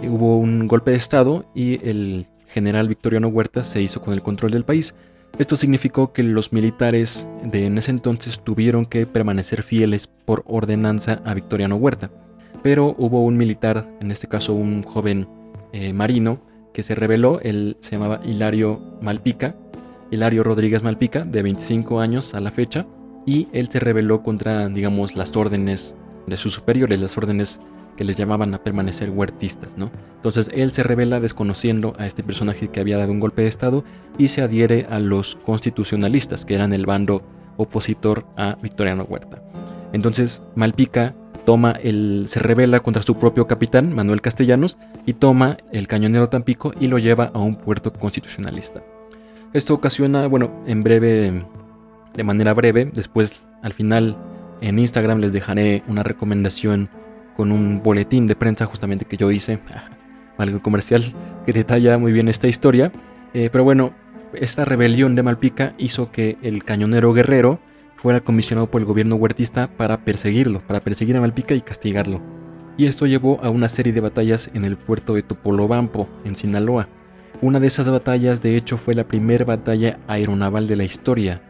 hubo 0.03 0.39
un 0.39 0.67
golpe 0.67 0.91
de 0.91 0.99
Estado 0.99 1.47
y 1.55 1.87
el 1.89 2.27
general 2.49 2.89
Victoriano 2.89 3.29
Huerta 3.29 3.63
se 3.63 3.81
hizo 3.81 4.03
con 4.03 4.13
el 4.13 4.23
control 4.23 4.53
del 4.53 4.65
país. 4.65 4.95
Esto 5.37 5.57
significó 5.57 6.13
que 6.13 6.23
los 6.23 6.53
militares 6.53 7.27
de 7.43 7.67
en 7.67 7.77
ese 7.77 7.91
entonces 7.91 8.41
tuvieron 8.41 8.87
que 8.87 9.05
permanecer 9.05 9.65
fieles 9.65 10.07
por 10.07 10.45
ordenanza 10.47 11.23
a 11.25 11.35
Victoriano 11.35 11.75
Huerta. 11.75 12.11
Pero 12.63 12.95
hubo 12.99 13.25
un 13.25 13.37
militar, 13.37 13.89
en 14.01 14.13
este 14.13 14.29
caso 14.29 14.55
un 14.55 14.85
joven 14.85 15.27
eh, 15.73 15.93
marino, 15.93 16.39
que 16.73 16.85
se 16.85 16.95
rebeló, 16.95 17.41
él 17.41 17.77
se 17.81 17.93
llamaba 17.93 18.21
Hilario 18.25 18.81
Malpica, 19.01 19.57
Hilario 20.13 20.45
Rodríguez 20.45 20.85
Malpica, 20.85 21.25
de 21.25 21.43
25 21.43 21.99
años 21.99 22.35
a 22.35 22.41
la 22.41 22.53
fecha, 22.53 22.87
y 23.27 23.49
él 23.53 23.69
se 23.69 23.81
rebeló 23.81 24.23
contra, 24.23 24.69
digamos, 24.69 25.17
las 25.17 25.35
órdenes 25.37 25.97
de 26.29 26.37
sus 26.37 26.55
superiores, 26.55 27.01
las 27.01 27.17
órdenes 27.19 27.61
que 27.97 28.05
les 28.05 28.17
llamaban 28.17 28.55
a 28.55 28.63
permanecer 28.63 29.11
huertistas, 29.11 29.71
¿no? 29.77 29.91
Entonces 30.17 30.51
él 30.55 30.71
se 30.71 30.83
revela 30.83 31.21
desconociendo 31.21 31.95
a 31.99 32.07
este 32.07 32.23
personaje 32.23 32.69
que 32.69 32.81
había 32.81 32.99
dado 32.99 33.13
un 33.13 33.21
golpe 33.21 33.43
de 33.43 33.49
estado 33.49 33.85
y 34.19 34.29
se 34.29 34.43
adhiere 34.43 34.87
a 34.91 34.99
los 34.99 35.37
constitucionalistas, 35.37 36.45
que 36.45 36.55
eran 36.55 36.73
el 36.73 36.87
bando 36.87 37.23
opositor 37.57 38.27
a 38.37 38.57
Victoriano 38.63 39.05
Huerta. 39.05 39.43
Entonces 39.93 40.43
Malpica 40.55 41.15
toma 41.45 41.73
el, 41.73 42.25
se 42.27 42.41
revela 42.41 42.81
contra 42.81 43.03
su 43.03 43.17
propio 43.19 43.47
capitán, 43.47 43.95
Manuel 43.95 44.21
Castellanos, 44.21 44.79
y 45.07 45.15
toma 45.15 45.59
el 45.73 45.87
cañonero 45.87 46.29
Tampico 46.29 46.73
y 46.81 46.89
lo 46.89 46.99
lleva 46.99 47.31
a 47.35 47.39
un 47.39 47.57
puerto 47.57 47.93
constitucionalista. 47.93 48.83
Esto 49.53 49.75
ocasiona, 49.75 50.27
bueno, 50.27 50.51
en 50.67 50.83
breve, 50.83 51.45
de 52.15 52.25
manera 52.25 52.55
breve, 52.55 52.91
después 52.93 53.47
al 53.63 53.73
final 53.73 54.17
en 54.61 54.79
Instagram 54.79 55.19
les 55.19 55.33
dejaré 55.33 55.83
una 55.87 56.03
recomendación 56.03 56.89
con 57.37 57.53
un 57.53 57.83
boletín 57.83 58.27
de 58.27 58.37
prensa 58.37 58.67
justamente 58.67 59.05
que 59.05 59.17
yo 59.17 59.31
hice, 59.31 59.59
algo 60.39 60.63
comercial, 60.63 61.15
que 61.47 61.53
detalla 61.53 61.99
muy 61.99 62.13
bien 62.13 62.29
esta 62.29 62.49
historia. 62.49 62.93
Eh, 63.33 63.49
pero 63.51 63.65
bueno, 63.65 63.93
esta 64.35 64.65
rebelión 64.65 65.15
de 65.15 65.23
Malpica 65.23 65.75
hizo 65.79 66.11
que 66.11 66.37
el 66.43 66.65
cañonero 66.65 67.13
guerrero 67.13 67.59
fuera 67.97 68.21
comisionado 68.21 68.71
por 68.71 68.81
el 68.81 68.87
gobierno 68.87 69.17
huertista 69.17 69.69
para 69.69 70.05
perseguirlo, 70.05 70.61
para 70.61 70.81
perseguir 70.81 71.17
a 71.17 71.21
Malpica 71.21 71.55
y 71.55 71.61
castigarlo. 71.61 72.21
Y 72.77 72.87
esto 72.87 73.07
llevó 73.07 73.41
a 73.43 73.51
una 73.51 73.69
serie 73.69 73.93
de 73.93 74.01
batallas 74.01 74.51
en 74.53 74.65
el 74.65 74.77
puerto 74.77 75.15
de 75.15 75.23
Topolobampo, 75.23 76.09
en 76.25 76.37
Sinaloa. 76.37 76.89
Una 77.41 77.61
de 77.61 77.69
esas 77.69 77.89
batallas, 77.89 78.43
de 78.43 78.57
hecho, 78.57 78.77
fue 78.77 78.95
la 78.95 79.05
primera 79.05 79.45
batalla 79.45 79.99
aeronaval 80.09 80.67
de 80.67 80.77
la 80.77 80.85
historia. 80.85 81.41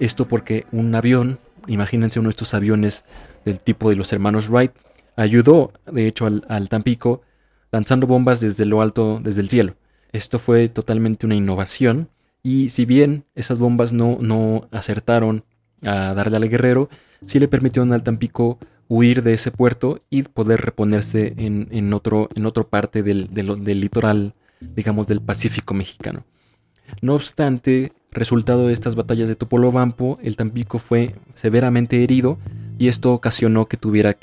Esto 0.00 0.26
porque 0.26 0.66
un 0.72 0.94
avión 0.94 1.38
imagínense 1.66 2.20
uno 2.20 2.28
de 2.28 2.32
estos 2.32 2.54
aviones 2.54 3.04
del 3.44 3.60
tipo 3.60 3.90
de 3.90 3.96
los 3.96 4.12
hermanos 4.12 4.48
Wright, 4.48 4.72
ayudó 5.16 5.72
de 5.90 6.06
hecho 6.06 6.26
al, 6.26 6.68
Tampico 6.68 7.22
lanzando 7.70 8.06
bombas 8.06 8.40
desde 8.40 8.66
lo 8.66 8.82
alto, 8.82 9.20
desde 9.22 9.40
el 9.40 9.48
cielo. 9.48 9.74
Esto 10.12 10.38
fue 10.38 10.68
totalmente 10.68 11.26
una 11.26 11.34
innovación 11.34 12.08
y 12.42 12.70
si 12.70 12.84
bien 12.84 13.24
esas 13.34 13.58
bombas 13.58 13.92
no, 13.92 14.18
no 14.20 14.68
acertaron 14.70 15.44
a 15.82 16.14
darle 16.14 16.36
al 16.36 16.48
guerrero, 16.48 16.88
sí 17.26 17.38
le 17.40 17.48
permitieron 17.48 17.92
al 17.92 18.02
Tampico 18.02 18.58
huir 18.88 19.22
de 19.22 19.34
ese 19.34 19.50
puerto 19.50 19.98
y 20.10 20.22
poder 20.22 20.60
reponerse 20.60 21.34
en, 21.36 21.92
otro, 21.92 22.28
en 22.34 22.46
otra 22.46 22.64
parte 22.64 23.02
del, 23.02 23.32
del 23.32 23.80
litoral, 23.80 24.34
digamos, 24.60 25.06
del 25.06 25.20
Pacífico 25.20 25.74
mexicano. 25.74 26.24
No 27.00 27.14
obstante, 27.14 27.92
Resultado 28.14 28.68
de 28.68 28.72
estas 28.72 28.94
batallas 28.94 29.26
de 29.26 29.34
Topolobampo, 29.34 30.18
el 30.22 30.36
Tampico 30.36 30.78
fue 30.78 31.16
severamente 31.34 32.04
herido 32.04 32.38
y 32.78 32.86
esto 32.86 33.12
ocasionó 33.12 33.66
que 33.66 33.76
tuviera 33.76 34.14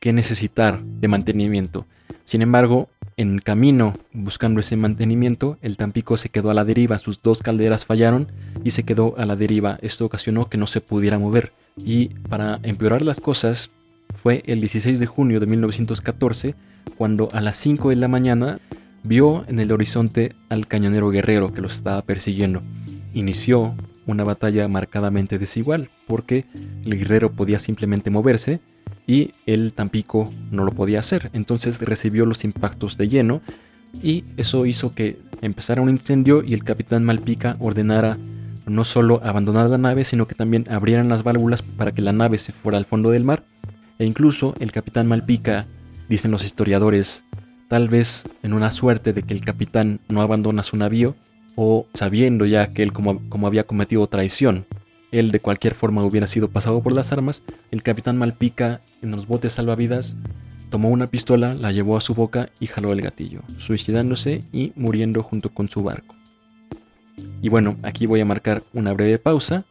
que, 0.00 0.12
necesitar 0.12 0.82
de 0.82 1.08
mantenimiento. 1.08 1.86
Sin 2.24 2.42
embargo, 2.42 2.88
en 3.16 3.38
camino 3.38 3.94
buscando 4.12 4.60
ese 4.60 4.76
mantenimiento, 4.76 5.58
el 5.62 5.76
Tampico 5.76 6.16
se 6.16 6.28
quedó 6.28 6.50
a 6.50 6.54
la 6.54 6.64
deriva, 6.64 6.98
sus 6.98 7.22
dos 7.22 7.42
calderas 7.42 7.84
fallaron 7.86 8.30
y 8.62 8.72
se 8.72 8.84
quedó 8.84 9.14
a 9.18 9.26
la 9.26 9.36
deriva. 9.36 9.78
Esto 9.82 10.04
ocasionó 10.04 10.48
que 10.48 10.58
no 10.58 10.66
se 10.66 10.80
pudiera 10.80 11.18
mover. 11.18 11.52
Y 11.84 12.08
para 12.28 12.60
empeorar 12.62 13.02
las 13.02 13.20
cosas, 13.20 13.70
fue 14.22 14.42
el 14.46 14.60
16 14.60 14.98
de 15.00 15.06
junio 15.06 15.40
de 15.40 15.46
1914 15.46 16.54
cuando 16.96 17.28
a 17.32 17.40
las 17.40 17.56
5 17.56 17.90
de 17.90 17.96
la 17.96 18.08
mañana 18.08 18.60
vio 19.02 19.44
en 19.48 19.58
el 19.58 19.72
horizonte 19.72 20.34
al 20.48 20.66
cañonero 20.66 21.10
guerrero 21.10 21.52
que 21.52 21.60
los 21.60 21.74
estaba 21.74 22.02
persiguiendo 22.02 22.62
inició 23.18 23.74
una 24.06 24.24
batalla 24.24 24.68
marcadamente 24.68 25.38
desigual, 25.38 25.90
porque 26.06 26.44
el 26.84 26.98
guerrero 26.98 27.32
podía 27.32 27.58
simplemente 27.58 28.10
moverse 28.10 28.60
y 29.06 29.32
el 29.46 29.72
Tampico 29.72 30.30
no 30.50 30.64
lo 30.64 30.72
podía 30.72 30.98
hacer. 30.98 31.30
Entonces 31.32 31.80
recibió 31.80 32.26
los 32.26 32.44
impactos 32.44 32.96
de 32.96 33.08
lleno 33.08 33.40
y 34.02 34.24
eso 34.36 34.66
hizo 34.66 34.94
que 34.94 35.18
empezara 35.42 35.82
un 35.82 35.90
incendio 35.90 36.42
y 36.42 36.54
el 36.54 36.64
capitán 36.64 37.04
Malpica 37.04 37.56
ordenara 37.60 38.18
no 38.66 38.82
solo 38.84 39.20
abandonar 39.22 39.70
la 39.70 39.78
nave, 39.78 40.04
sino 40.04 40.26
que 40.26 40.34
también 40.34 40.66
abrieran 40.68 41.08
las 41.08 41.22
válvulas 41.22 41.62
para 41.62 41.92
que 41.92 42.02
la 42.02 42.12
nave 42.12 42.36
se 42.36 42.52
fuera 42.52 42.78
al 42.78 42.84
fondo 42.84 43.10
del 43.10 43.24
mar. 43.24 43.44
E 43.98 44.04
incluso 44.04 44.54
el 44.58 44.72
capitán 44.72 45.06
Malpica, 45.06 45.66
dicen 46.08 46.32
los 46.32 46.44
historiadores, 46.44 47.24
tal 47.68 47.88
vez 47.88 48.24
en 48.42 48.52
una 48.52 48.72
suerte 48.72 49.12
de 49.12 49.22
que 49.22 49.34
el 49.34 49.40
capitán 49.42 50.00
no 50.08 50.20
abandona 50.20 50.64
su 50.64 50.76
navío, 50.76 51.14
o 51.54 51.86
sabiendo 51.94 52.44
ya 52.44 52.72
que 52.72 52.82
él 52.82 52.92
como, 52.92 53.28
como 53.28 53.46
había 53.46 53.64
cometido 53.64 54.06
traición, 54.08 54.66
él 55.12 55.30
de 55.30 55.40
cualquier 55.40 55.74
forma 55.74 56.04
hubiera 56.04 56.26
sido 56.26 56.48
pasado 56.48 56.82
por 56.82 56.92
las 56.92 57.12
armas, 57.12 57.42
el 57.70 57.82
capitán 57.82 58.16
Malpica 58.18 58.80
en 59.02 59.12
los 59.12 59.26
botes 59.26 59.52
salvavidas 59.52 60.16
tomó 60.70 60.88
una 60.90 61.08
pistola, 61.08 61.54
la 61.54 61.72
llevó 61.72 61.96
a 61.96 62.00
su 62.00 62.14
boca 62.14 62.50
y 62.60 62.66
jaló 62.66 62.92
el 62.92 63.02
gatillo, 63.02 63.40
suicidándose 63.58 64.40
y 64.52 64.72
muriendo 64.76 65.22
junto 65.22 65.50
con 65.50 65.68
su 65.68 65.82
barco. 65.82 66.14
Y 67.40 67.48
bueno, 67.48 67.76
aquí 67.82 68.06
voy 68.06 68.20
a 68.20 68.24
marcar 68.24 68.62
una 68.72 68.92
breve 68.92 69.18
pausa. 69.18 69.64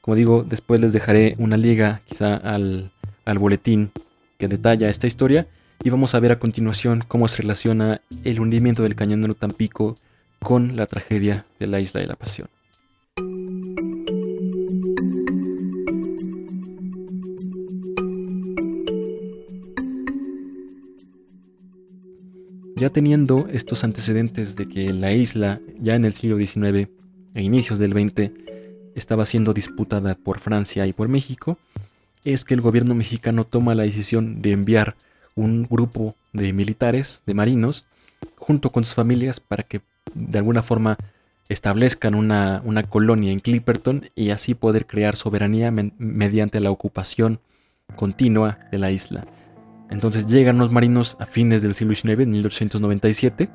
Como 0.00 0.14
digo, 0.16 0.44
después 0.44 0.80
les 0.80 0.92
dejaré 0.92 1.34
una 1.38 1.56
liga 1.56 2.02
quizá 2.04 2.36
al, 2.36 2.92
al 3.24 3.38
boletín 3.38 3.90
que 4.38 4.48
detalla 4.48 4.88
esta 4.88 5.06
historia 5.06 5.46
y 5.82 5.90
vamos 5.90 6.14
a 6.14 6.20
ver 6.20 6.32
a 6.32 6.38
continuación 6.38 7.04
cómo 7.06 7.28
se 7.28 7.42
relaciona 7.42 8.00
el 8.24 8.40
hundimiento 8.40 8.82
del 8.82 8.94
cañón 8.94 9.22
de 9.22 9.34
Tampico 9.34 9.94
con 10.40 10.76
la 10.76 10.86
tragedia 10.86 11.46
de 11.58 11.66
la 11.66 11.80
Isla 11.80 12.00
de 12.00 12.06
la 12.06 12.16
Pasión. 12.16 12.48
Ya 22.82 22.90
teniendo 22.90 23.46
estos 23.52 23.84
antecedentes 23.84 24.56
de 24.56 24.68
que 24.68 24.92
la 24.92 25.12
isla, 25.12 25.60
ya 25.76 25.94
en 25.94 26.04
el 26.04 26.14
siglo 26.14 26.36
XIX 26.36 26.88
e 27.32 27.40
inicios 27.40 27.78
del 27.78 27.92
XX, 27.92 28.32
estaba 28.96 29.24
siendo 29.24 29.54
disputada 29.54 30.16
por 30.16 30.40
Francia 30.40 30.84
y 30.88 30.92
por 30.92 31.06
México, 31.06 31.58
es 32.24 32.44
que 32.44 32.54
el 32.54 32.60
gobierno 32.60 32.96
mexicano 32.96 33.44
toma 33.44 33.76
la 33.76 33.84
decisión 33.84 34.42
de 34.42 34.50
enviar 34.50 34.96
un 35.36 35.62
grupo 35.70 36.16
de 36.32 36.52
militares, 36.52 37.22
de 37.24 37.34
marinos, 37.34 37.86
junto 38.36 38.70
con 38.70 38.84
sus 38.84 38.96
familias 38.96 39.38
para 39.38 39.62
que 39.62 39.82
de 40.16 40.38
alguna 40.38 40.64
forma 40.64 40.98
establezcan 41.48 42.16
una, 42.16 42.62
colonia 42.90 43.30
en 43.30 43.38
Clipperton 43.38 44.08
y 44.16 44.30
así 44.30 44.54
poder 44.56 44.86
crear 44.86 45.14
soberanía 45.14 45.70
mediante 45.70 46.58
la 46.58 46.72
ocupación 46.72 47.38
continua 47.94 48.58
de 48.72 48.78
la 48.80 48.90
isla. 48.90 49.24
Entonces 49.92 50.26
llegan 50.26 50.56
los 50.56 50.72
marinos 50.72 51.18
a 51.20 51.26
fines 51.26 51.60
del 51.60 51.74
siglo 51.74 51.94
XIX, 51.94 52.22
en 52.22 52.30
1897, 52.30 53.50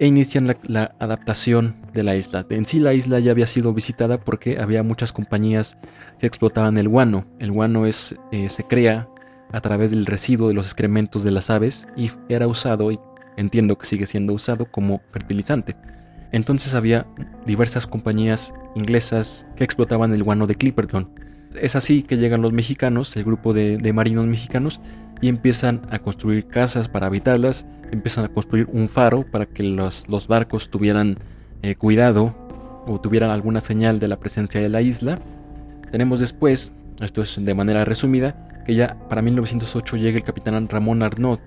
e 0.00 0.06
inician 0.06 0.52
la, 0.64 0.94
adaptación 0.98 1.76
de 1.94 2.02
la 2.02 2.16
isla. 2.16 2.44
En 2.50 2.66
sí 2.66 2.80
la 2.80 2.92
isla 2.92 3.20
ya 3.20 3.30
había 3.30 3.46
sido 3.46 3.72
visitada 3.72 4.18
porque 4.18 4.58
había 4.58 4.82
muchas 4.82 5.12
compañías 5.12 5.78
que 6.18 6.26
explotaban 6.26 6.76
el 6.76 6.88
guano. 6.88 7.24
El 7.38 7.52
guano 7.52 7.86
es, 7.86 8.16
eh, 8.32 8.48
se 8.48 8.64
crea 8.64 9.08
a 9.52 9.60
través 9.60 9.92
del 9.92 10.06
residuo 10.06 10.48
de 10.48 10.54
los 10.54 10.66
excrementos 10.66 11.22
de 11.22 11.30
las 11.30 11.50
aves 11.50 11.86
y 11.96 12.10
era 12.28 12.48
usado 12.48 12.90
y 12.90 12.98
entiendo 13.36 13.78
que 13.78 13.86
sigue 13.86 14.06
siendo 14.06 14.32
usado 14.32 14.66
como 14.66 15.02
fertilizante. 15.12 15.76
Entonces 16.32 16.74
había 16.74 17.06
diversas 17.46 17.86
compañías 17.86 18.52
inglesas 18.74 19.46
que 19.54 19.62
explotaban 19.62 20.12
el 20.12 20.24
guano 20.24 20.48
de 20.48 20.56
Clipperton. 20.56 21.08
Es 21.60 21.76
así 21.76 22.02
que 22.02 22.16
llegan 22.16 22.42
los 22.42 22.52
mexicanos, 22.52 23.16
el 23.16 23.24
grupo 23.24 23.54
de, 23.54 23.92
marinos 23.92 24.26
mexicanos, 24.26 24.80
y 25.20 25.28
empiezan 25.28 25.82
a 25.90 25.98
construir 25.98 26.46
casas 26.46 26.88
para 26.88 27.06
habitarlas, 27.06 27.66
empiezan 27.90 28.24
a 28.24 28.28
construir 28.28 28.68
un 28.72 28.88
faro 28.88 29.24
para 29.30 29.46
que 29.46 29.62
los, 29.62 30.26
barcos 30.28 30.70
tuvieran 30.70 31.18
eh, 31.62 31.74
cuidado 31.74 32.34
o 32.86 33.00
tuvieran 33.00 33.30
alguna 33.30 33.60
señal 33.60 33.98
de 33.98 34.08
la 34.08 34.18
presencia 34.18 34.60
de 34.60 34.68
la 34.68 34.82
isla. 34.82 35.18
Tenemos 35.90 36.20
después, 36.20 36.74
esto 37.00 37.22
es 37.22 37.36
de 37.42 37.54
manera 37.54 37.84
resumida, 37.84 38.62
que 38.64 38.74
ya 38.74 38.96
para 39.08 39.22
1908 39.22 39.96
llega 39.96 40.18
el 40.18 40.24
capitán 40.24 40.68
Ramón 40.68 41.02
Arnaud, 41.02 41.38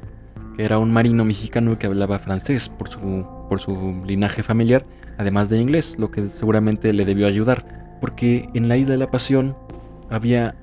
que 0.55 0.63
era 0.63 0.79
un 0.79 0.91
marino 0.91 1.25
mexicano 1.25 1.77
que 1.77 1.87
hablaba 1.87 2.19
francés 2.19 2.69
por 2.69 2.89
su, 2.89 3.25
por 3.49 3.59
su 3.59 4.03
linaje 4.05 4.43
familiar, 4.43 4.85
además 5.17 5.49
de 5.49 5.59
inglés, 5.59 5.97
lo 5.97 6.09
que 6.11 6.29
seguramente 6.29 6.93
le 6.93 7.05
debió 7.05 7.27
ayudar, 7.27 7.97
porque 8.01 8.49
en 8.53 8.67
la 8.67 8.77
isla 8.77 8.93
de 8.93 8.99
la 8.99 9.11
Pasión 9.11 9.55
había 10.09 10.55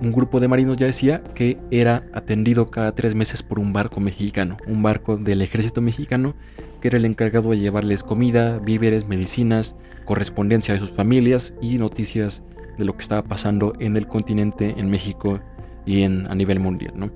un 0.00 0.12
grupo 0.12 0.40
de 0.40 0.48
marinos, 0.48 0.76
ya 0.76 0.86
decía, 0.86 1.22
que 1.34 1.58
era 1.70 2.04
atendido 2.12 2.70
cada 2.70 2.94
tres 2.94 3.14
meses 3.14 3.42
por 3.42 3.58
un 3.58 3.72
barco 3.72 4.00
mexicano, 4.00 4.56
un 4.66 4.82
barco 4.82 5.16
del 5.16 5.42
ejército 5.42 5.80
mexicano, 5.80 6.34
que 6.80 6.88
era 6.88 6.98
el 6.98 7.04
encargado 7.04 7.50
de 7.50 7.58
llevarles 7.58 8.02
comida, 8.02 8.58
víveres, 8.58 9.06
medicinas, 9.06 9.76
correspondencia 10.04 10.74
de 10.74 10.80
sus 10.80 10.90
familias 10.90 11.54
y 11.60 11.78
noticias 11.78 12.42
de 12.76 12.84
lo 12.84 12.94
que 12.94 13.02
estaba 13.02 13.22
pasando 13.22 13.72
en 13.80 13.96
el 13.96 14.06
continente, 14.06 14.74
en 14.76 14.88
México 14.90 15.40
y 15.84 16.02
en, 16.02 16.30
a 16.30 16.34
nivel 16.34 16.60
mundial. 16.60 16.94
¿no? 16.96 17.10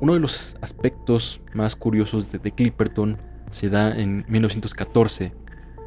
Uno 0.00 0.14
de 0.14 0.20
los 0.20 0.56
aspectos 0.60 1.40
más 1.54 1.76
curiosos 1.76 2.30
de, 2.30 2.38
de 2.38 2.52
Clipperton 2.52 3.16
se 3.50 3.68
da 3.68 3.96
en 3.98 4.24
1914, 4.28 5.32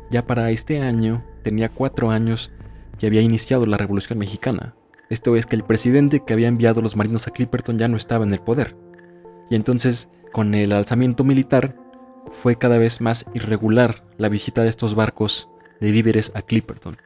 ya 0.10 0.26
para 0.26 0.52
este 0.52 0.82
año 0.82 1.24
tenía 1.44 1.70
cuatro 1.70 2.12
años 2.12 2.52
que 3.00 3.08
había 3.08 3.22
iniciado 3.22 3.66
la 3.66 3.78
Revolución 3.78 4.20
Mexicana. 4.20 4.76
Esto 5.14 5.36
es 5.36 5.46
que 5.46 5.56
el 5.56 5.64
presidente 5.64 6.22
que 6.26 6.34
había 6.34 6.48
enviado 6.48 6.82
los 6.82 6.96
marinos 6.96 7.28
a 7.28 7.32
Clipperton 7.32 7.78
ya 7.78 7.88
no 7.88 7.98
estaba 7.98 8.26
en 8.26 8.34
el 8.34 8.40
poder. 8.40 8.76
Y 9.48 9.54
entonces, 9.54 10.10
con 10.32 10.56
el 10.56 10.72
alzamiento 10.72 11.24
militar, 11.24 11.76
fue 12.32 12.56
cada 12.56 12.80
vez 12.80 13.00
más 13.00 13.28
irregular 13.36 14.04
la 14.18 14.28
visita 14.28 14.64
de 14.64 14.70
estos 14.70 14.96
barcos 14.96 15.50
de 15.80 15.92
víveres 15.92 16.32
a 16.34 16.42
Clipperton. 16.42 16.98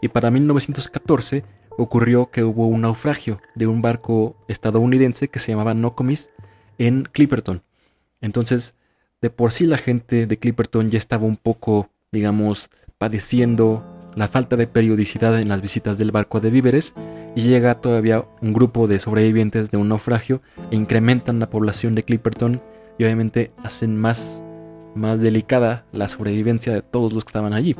Y 0.00 0.06
para 0.06 0.30
1914 0.30 1.42
ocurrió 1.70 2.30
que 2.30 2.44
hubo 2.44 2.68
un 2.68 2.82
naufragio 2.82 3.40
de 3.56 3.66
un 3.66 3.82
barco 3.82 4.36
estadounidense 4.46 5.26
que 5.26 5.40
se 5.40 5.50
llamaba 5.50 5.74
Nokomis 5.74 6.30
en 6.78 7.08
Clipperton. 7.10 7.64
Entonces, 8.20 8.76
de 9.20 9.30
por 9.30 9.50
sí 9.50 9.66
la 9.66 9.78
gente 9.78 10.28
de 10.28 10.38
Clipperton 10.38 10.92
ya 10.92 10.98
estaba 10.98 11.26
un 11.26 11.36
poco 11.36 11.90
digamos, 12.12 12.70
padeciendo 12.98 13.84
la 14.14 14.28
falta 14.28 14.54
de 14.54 14.68
periodicidad 14.68 15.40
en 15.40 15.48
las 15.48 15.60
visitas 15.60 15.98
del 15.98 16.12
barco 16.12 16.38
de 16.38 16.50
víveres 16.50 16.94
y 17.38 17.42
llega 17.42 17.74
todavía 17.74 18.24
un 18.42 18.52
grupo 18.52 18.88
de 18.88 18.98
sobrevivientes 18.98 19.70
de 19.70 19.76
un 19.76 19.90
naufragio 19.90 20.42
e 20.72 20.74
incrementan 20.74 21.38
la 21.38 21.48
población 21.48 21.94
de 21.94 22.02
Clipperton 22.02 22.60
y 22.98 23.04
obviamente 23.04 23.52
hacen 23.62 23.96
más, 23.96 24.42
más 24.96 25.20
delicada 25.20 25.84
la 25.92 26.08
sobrevivencia 26.08 26.74
de 26.74 26.82
todos 26.82 27.12
los 27.12 27.24
que 27.24 27.28
estaban 27.28 27.52
allí. 27.52 27.76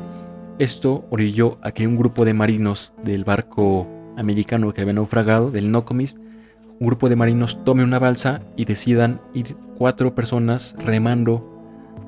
Esto 0.59 1.03
orilló 1.09 1.57
a 1.61 1.73
que 1.73 1.85
un 1.85 1.97
grupo 1.97 2.23
de 2.23 2.33
marinos 2.33 2.93
del 3.03 3.25
barco 3.25 3.85
americano 4.15 4.73
que 4.73 4.79
había 4.79 4.93
naufragado, 4.93 5.51
del 5.51 5.71
Nokomis, 5.71 6.15
un 6.79 6.87
grupo 6.87 7.09
de 7.09 7.17
marinos 7.17 7.61
tome 7.65 7.83
una 7.83 7.99
balsa 7.99 8.39
y 8.55 8.63
decidan 8.63 9.19
ir 9.33 9.57
cuatro 9.77 10.15
personas 10.15 10.73
remando 10.79 11.43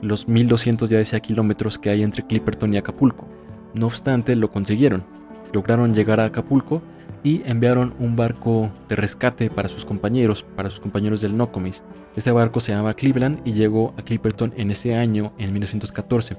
los 0.01 0.29
1200 0.29 0.89
ya 0.89 0.99
decía 0.99 1.19
kilómetros 1.19 1.77
que 1.77 1.89
hay 1.89 2.01
entre 2.01 2.25
Clipperton 2.25 2.73
y 2.73 2.77
Acapulco. 2.77 3.27
No 3.73 3.87
obstante, 3.87 4.37
lo 4.37 4.49
consiguieron. 4.51 5.03
Lograron 5.51 5.93
llegar 5.93 6.21
a 6.21 6.25
Acapulco 6.25 6.81
y 7.23 7.41
enviaron 7.45 7.93
un 7.99 8.15
barco 8.15 8.69
de 8.89 8.95
rescate 8.95 9.49
para 9.49 9.69
sus 9.69 9.85
compañeros, 9.85 10.45
para 10.55 10.69
sus 10.69 10.79
compañeros 10.79 11.21
del 11.21 11.37
Nokomis. 11.37 11.83
Este 12.15 12.31
barco 12.31 12.59
se 12.59 12.71
llamaba 12.71 12.93
Cleveland 12.93 13.41
y 13.45 13.53
llegó 13.53 13.93
a 13.97 14.01
Clipperton 14.01 14.53
en 14.57 14.71
ese 14.71 14.95
año, 14.95 15.33
en 15.37 15.53
1914. 15.53 16.37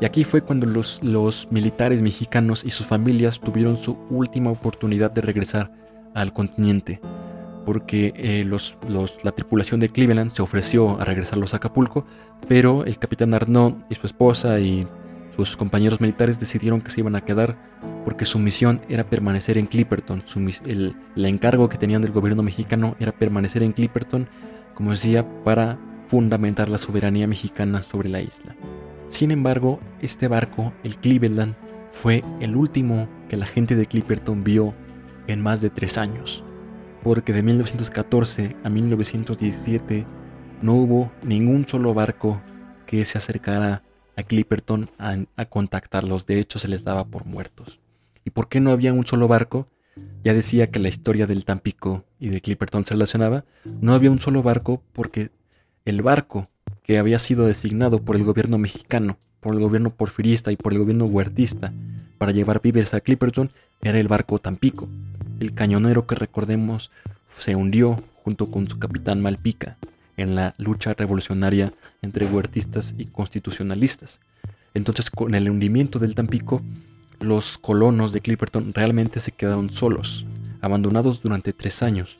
Y 0.00 0.04
aquí 0.04 0.24
fue 0.24 0.42
cuando 0.42 0.66
los, 0.66 1.00
los 1.02 1.48
militares 1.50 2.02
mexicanos 2.02 2.64
y 2.64 2.70
sus 2.70 2.86
familias 2.86 3.40
tuvieron 3.40 3.76
su 3.76 3.96
última 4.10 4.50
oportunidad 4.50 5.10
de 5.10 5.20
regresar 5.22 5.70
al 6.14 6.32
continente 6.32 7.00
porque 7.64 8.12
eh, 8.16 8.44
la 9.22 9.32
tripulación 9.32 9.80
de 9.80 9.88
Cleveland 9.88 10.30
se 10.30 10.42
ofreció 10.42 11.00
a 11.00 11.04
regresarlos 11.04 11.54
a 11.54 11.56
Acapulco, 11.56 12.04
pero 12.46 12.84
el 12.84 12.98
capitán 12.98 13.34
Arnaud 13.34 13.74
y 13.88 13.94
su 13.94 14.06
esposa 14.06 14.60
y 14.60 14.86
sus 15.36 15.56
compañeros 15.56 16.00
militares 16.00 16.38
decidieron 16.38 16.80
que 16.80 16.90
se 16.90 17.00
iban 17.00 17.16
a 17.16 17.22
quedar 17.22 17.56
porque 18.04 18.24
su 18.24 18.38
misión 18.38 18.80
era 18.88 19.04
permanecer 19.04 19.58
en 19.58 19.66
Clipperton. 19.66 20.22
el, 20.66 20.94
encargo 21.16 21.68
que 21.68 21.78
tenían 21.78 22.02
del 22.02 22.12
gobierno 22.12 22.42
mexicano 22.42 22.96
era 22.98 23.12
permanecer 23.12 23.62
en 23.62 23.72
Clipperton, 23.72 24.28
como 24.74 24.90
decía, 24.90 25.26
para 25.44 25.78
fundamentar 26.06 26.68
la 26.68 26.78
soberanía 26.78 27.26
mexicana 27.26 27.82
sobre 27.82 28.08
la 28.08 28.20
isla. 28.20 28.54
Sin 29.08 29.30
embargo, 29.30 29.80
este 30.00 30.28
barco, 30.28 30.72
el 30.82 30.98
Cleveland, 30.98 31.54
fue 31.92 32.22
el 32.40 32.56
último 32.56 33.08
que 33.28 33.36
la 33.36 33.46
gente 33.46 33.76
de 33.76 33.86
Clipperton 33.86 34.44
vio 34.44 34.74
en 35.26 35.40
más 35.40 35.60
de 35.60 35.70
tres 35.70 35.96
años 35.96 36.44
porque 37.04 37.34
de 37.34 37.42
1914 37.42 38.56
a 38.64 38.70
1917 38.70 40.06
no 40.62 40.72
hubo 40.72 41.12
ningún 41.22 41.68
solo 41.68 41.92
barco 41.92 42.40
que 42.86 43.04
se 43.04 43.18
acercara 43.18 43.82
a 44.16 44.22
Clipperton 44.22 44.90
a, 44.98 45.44
contactarlos, 45.44 46.24
de 46.24 46.40
hecho 46.40 46.58
se 46.58 46.68
les 46.68 46.82
daba 46.82 47.04
por 47.04 47.26
muertos. 47.26 47.78
¿Y 48.24 48.30
por 48.30 48.48
qué 48.48 48.60
no 48.60 48.72
había 48.72 48.92
un 48.92 49.06
solo 49.06 49.28
barco? 49.28 49.68
Ya 50.22 50.34
decía 50.34 50.70
que 50.70 50.78
la 50.78 50.88
historia 50.88 51.26
del 51.26 51.44
Tampico 51.44 52.04
y 52.18 52.28
de 52.28 52.40
Clipperton 52.40 52.84
se 52.84 52.94
relacionaba, 52.94 53.44
no 53.80 53.94
había 53.94 54.10
un 54.10 54.20
solo 54.20 54.42
barco 54.42 54.82
porque 54.92 55.30
el 55.84 56.02
barco 56.02 56.48
que 56.82 56.98
había 56.98 57.18
sido 57.18 57.46
designado 57.46 58.02
por 58.02 58.16
el 58.16 58.24
gobierno 58.24 58.58
mexicano, 58.58 59.18
por 59.40 59.54
el 59.54 59.60
gobierno 59.60 59.90
porfirista 59.90 60.50
y 60.50 60.56
por 60.56 60.72
el 60.72 60.78
gobierno 60.78 61.04
huertista 61.04 61.72
para 62.18 62.32
llevar 62.32 62.62
víveres 62.62 62.94
a 62.94 63.00
Clipperton 63.00 63.50
era 63.82 64.00
el 64.00 64.08
barco 64.08 64.38
Tampico 64.38 64.88
el 65.40 65.54
cañonero 65.54 66.06
que 66.06 66.14
recordemos 66.14 66.90
se 67.38 67.56
hundió 67.56 68.02
junto 68.22 68.50
con 68.50 68.68
su 68.68 68.78
capitán 68.78 69.20
Malpica 69.20 69.76
en 70.16 70.34
la 70.34 70.54
lucha 70.58 70.94
revolucionaria 70.94 71.72
entre 72.02 72.26
huertistas 72.26 72.94
y 72.96 73.06
constitucionalistas. 73.06 74.20
Entonces 74.74 75.10
con 75.10 75.34
el 75.34 75.50
hundimiento 75.50 75.98
del 75.98 76.14
Tampico, 76.14 76.62
los 77.24 77.58
colonos 77.58 78.12
de 78.12 78.20
Clipperton 78.20 78.72
realmente 78.72 79.20
se 79.20 79.32
quedaron 79.32 79.70
solos, 79.70 80.26
abandonados 80.60 81.22
durante 81.22 81.52
tres 81.52 81.82
años. 81.82 82.18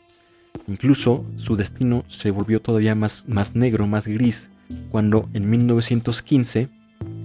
Incluso 0.69 1.25
su 1.37 1.57
destino 1.57 2.05
se 2.09 2.31
volvió 2.31 2.61
todavía 2.61 2.95
más, 2.95 3.29
más 3.29 3.55
negro, 3.55 3.87
más 3.87 4.07
gris, 4.07 4.51
cuando 4.91 5.29
en 5.35 5.51
1915, 5.51 6.69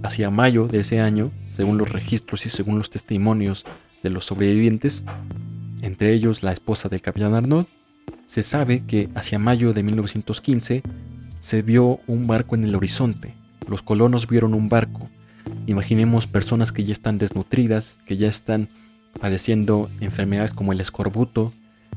hacia 0.02 0.30
mayo 0.30 0.66
de 0.66 0.80
ese 0.80 1.00
año, 1.00 1.30
según 1.52 1.78
los 1.78 1.90
registros 1.90 2.46
y 2.46 2.50
según 2.50 2.78
los 2.78 2.90
testimonios 2.90 3.64
de 4.02 4.10
los 4.10 4.26
sobrevivientes, 4.26 5.04
entre 5.82 6.12
ellos 6.12 6.42
la 6.42 6.52
esposa 6.52 6.88
del 6.88 7.00
capitán 7.00 7.34
Arnaud, 7.34 7.66
se 8.26 8.42
sabe 8.42 8.84
que 8.86 9.08
hacia 9.14 9.38
mayo 9.38 9.72
de 9.72 9.82
1915 9.82 10.82
se 11.38 11.62
vio 11.62 12.00
un 12.06 12.26
barco 12.26 12.54
en 12.54 12.64
el 12.64 12.74
horizonte. 12.74 13.34
Los 13.68 13.82
colonos 13.82 14.28
vieron 14.28 14.54
un 14.54 14.68
barco. 14.68 15.08
Imaginemos 15.66 16.26
personas 16.26 16.72
que 16.72 16.84
ya 16.84 16.92
están 16.92 17.18
desnutridas, 17.18 17.98
que 18.06 18.16
ya 18.16 18.28
están 18.28 18.68
padeciendo 19.20 19.90
enfermedades 20.00 20.54
como 20.54 20.72
el 20.72 20.80
escorbuto, 20.80 21.52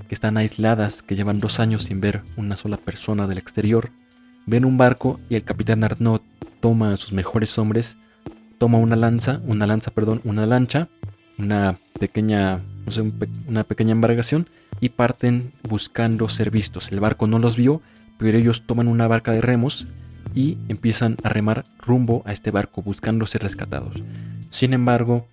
que 0.07 0.15
están 0.15 0.37
aisladas, 0.37 1.01
que 1.01 1.15
llevan 1.15 1.39
dos 1.39 1.59
años 1.59 1.83
sin 1.83 2.01
ver 2.01 2.21
una 2.37 2.55
sola 2.55 2.77
persona 2.77 3.27
del 3.27 3.37
exterior. 3.37 3.91
Ven 4.45 4.65
un 4.65 4.77
barco 4.77 5.19
y 5.29 5.35
el 5.35 5.43
capitán 5.43 5.83
Arnaud 5.83 6.21
toma 6.59 6.93
a 6.93 6.97
sus 6.97 7.13
mejores 7.13 7.57
hombres, 7.57 7.97
toma 8.57 8.77
una 8.77 8.95
lanza, 8.95 9.41
una 9.45 9.67
lanza, 9.67 9.91
perdón, 9.91 10.21
una 10.23 10.45
lancha, 10.45 10.89
una 11.37 11.79
pequeña 11.99 12.61
una 13.47 13.63
pequeña 13.63 13.91
embarcación 13.91 14.49
y 14.81 14.89
parten 14.89 15.53
buscando 15.63 16.27
ser 16.29 16.51
vistos. 16.51 16.91
El 16.91 16.99
barco 16.99 17.27
no 17.27 17.39
los 17.39 17.55
vio, 17.55 17.81
pero 18.17 18.37
ellos 18.37 18.63
toman 18.65 18.87
una 18.87 19.07
barca 19.07 19.31
de 19.31 19.41
remos 19.41 19.87
y 20.35 20.57
empiezan 20.69 21.17
a 21.23 21.29
remar 21.29 21.63
rumbo 21.79 22.23
a 22.25 22.31
este 22.31 22.51
barco 22.51 22.81
buscando 22.81 23.25
ser 23.25 23.43
rescatados. 23.43 23.93
Sin 24.49 24.73
embargo, 24.73 25.27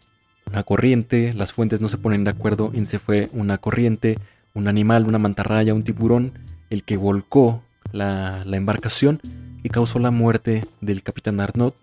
una 0.46 0.62
corriente, 0.62 1.32
las 1.34 1.52
fuentes 1.52 1.80
no 1.80 1.88
se 1.88 1.98
ponen 1.98 2.24
de 2.24 2.30
acuerdo 2.30 2.72
en 2.74 2.86
si 2.86 2.98
fue 2.98 3.28
una 3.32 3.58
corriente, 3.58 4.18
un 4.54 4.66
animal, 4.68 5.06
una 5.06 5.18
mantarraya, 5.18 5.74
un 5.74 5.82
tiburón, 5.82 6.32
el 6.70 6.82
que 6.84 6.96
volcó 6.96 7.62
la, 7.92 8.44
embarcación 8.50 9.20
y 9.62 9.68
causó 9.68 9.98
la 9.98 10.10
muerte 10.10 10.64
del 10.80 11.02
capitán 11.02 11.40
Arnaud, 11.40 11.74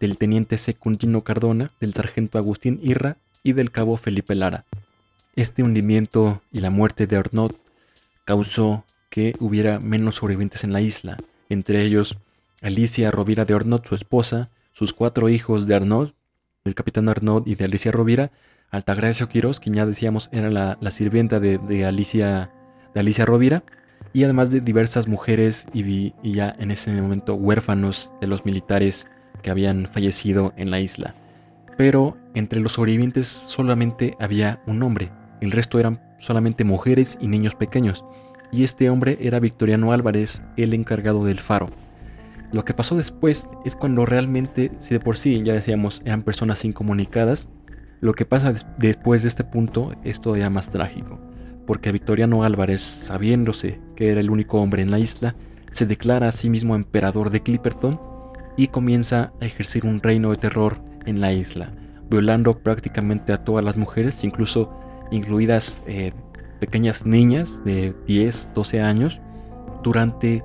del 0.00 0.18
teniente 0.18 0.58
secundino 0.58 1.22
Cardona, 1.22 1.70
del 1.80 1.94
sargento 1.94 2.38
Agustín 2.38 2.78
Irra 2.82 3.16
y 3.42 3.52
del 3.52 3.70
cabo 3.70 3.96
Felipe 3.96 4.34
Lara. 4.34 4.64
Este 5.36 5.62
hundimiento 5.62 6.42
y 6.52 6.60
la 6.60 6.70
muerte 6.70 7.06
de 7.06 7.16
Arnaud 7.16 7.52
causó 8.24 8.84
que 9.10 9.34
hubiera 9.40 9.80
menos 9.80 10.16
sobrevivientes 10.16 10.64
en 10.64 10.72
la 10.72 10.80
isla, 10.80 11.16
entre 11.48 11.84
ellos 11.84 12.16
Alicia 12.62 13.10
Rovira 13.10 13.44
de 13.44 13.54
Arnaud, 13.54 13.82
su 13.84 13.94
esposa, 13.94 14.50
sus 14.72 14.92
cuatro 14.92 15.28
hijos 15.28 15.66
de 15.66 15.74
Arnaud, 15.74 16.12
del 16.64 16.74
capitán 16.74 17.08
Arnaud 17.08 17.46
y 17.46 17.54
de 17.54 17.64
Alicia 17.64 17.92
Rovira, 17.92 18.32
Altagracia 18.70 19.28
Quiroz, 19.28 19.60
quien 19.60 19.74
ya 19.74 19.86
decíamos 19.86 20.28
era 20.32 20.50
la, 20.50 20.90
sirvienta 20.90 21.38
de, 21.40 21.84
Alicia, 21.84 22.50
de 22.94 23.00
Alicia 23.00 23.24
Rovira, 23.24 23.62
y 24.12 24.24
además 24.24 24.50
de 24.50 24.60
diversas 24.60 25.06
mujeres 25.08 25.66
y, 25.72 26.12
ya 26.22 26.54
en 26.58 26.70
ese 26.70 26.90
momento 27.00 27.34
huérfanos 27.34 28.10
de 28.20 28.26
los 28.26 28.44
militares 28.44 29.06
que 29.42 29.50
habían 29.50 29.86
fallecido 29.86 30.54
en 30.56 30.70
la 30.70 30.80
isla. 30.80 31.14
Pero 31.76 32.16
entre 32.34 32.60
los 32.60 32.72
sobrevivientes 32.72 33.26
solamente 33.26 34.16
había 34.18 34.62
un 34.66 34.82
hombre, 34.82 35.10
el 35.40 35.50
resto 35.50 35.78
eran 35.78 36.00
solamente 36.18 36.64
mujeres 36.64 37.18
y 37.20 37.28
niños 37.28 37.54
pequeños, 37.54 38.04
y 38.50 38.62
este 38.62 38.88
hombre 38.88 39.18
era 39.20 39.40
Victoriano 39.40 39.92
Álvarez, 39.92 40.42
el 40.56 40.74
encargado 40.74 41.24
del 41.24 41.40
faro. 41.40 41.68
Lo 42.54 42.64
que 42.64 42.72
pasó 42.72 42.94
después 42.94 43.48
es 43.64 43.74
cuando 43.74 44.06
realmente, 44.06 44.70
si 44.78 44.94
de 44.94 45.00
por 45.00 45.16
sí 45.16 45.42
ya 45.42 45.54
decíamos 45.54 46.02
eran 46.04 46.22
personas 46.22 46.64
incomunicadas, 46.64 47.48
lo 48.00 48.14
que 48.14 48.26
pasa 48.26 48.54
después 48.78 49.22
de 49.22 49.28
este 49.28 49.42
punto 49.42 49.90
es 50.04 50.20
todavía 50.20 50.50
más 50.50 50.70
trágico, 50.70 51.18
porque 51.66 51.90
Victoriano 51.90 52.44
Álvarez, 52.44 52.80
sabiéndose 52.80 53.80
que 53.96 54.12
era 54.12 54.20
el 54.20 54.30
único 54.30 54.60
hombre 54.60 54.82
en 54.82 54.92
la 54.92 55.00
isla, 55.00 55.34
se 55.72 55.84
declara 55.84 56.28
a 56.28 56.32
sí 56.32 56.48
mismo 56.48 56.76
emperador 56.76 57.30
de 57.30 57.42
Clipperton 57.42 58.00
y 58.56 58.68
comienza 58.68 59.32
a 59.40 59.46
ejercer 59.46 59.84
un 59.84 60.00
reino 60.00 60.30
de 60.30 60.36
terror 60.36 60.80
en 61.06 61.20
la 61.20 61.32
isla, 61.32 61.72
violando 62.08 62.56
prácticamente 62.60 63.32
a 63.32 63.42
todas 63.42 63.64
las 63.64 63.76
mujeres, 63.76 64.22
incluso 64.22 64.72
incluidas 65.10 65.82
eh, 65.88 66.12
pequeñas 66.60 67.04
niñas 67.04 67.64
de 67.64 67.96
10, 68.06 68.50
12 68.54 68.80
años, 68.80 69.20
durante 69.82 70.44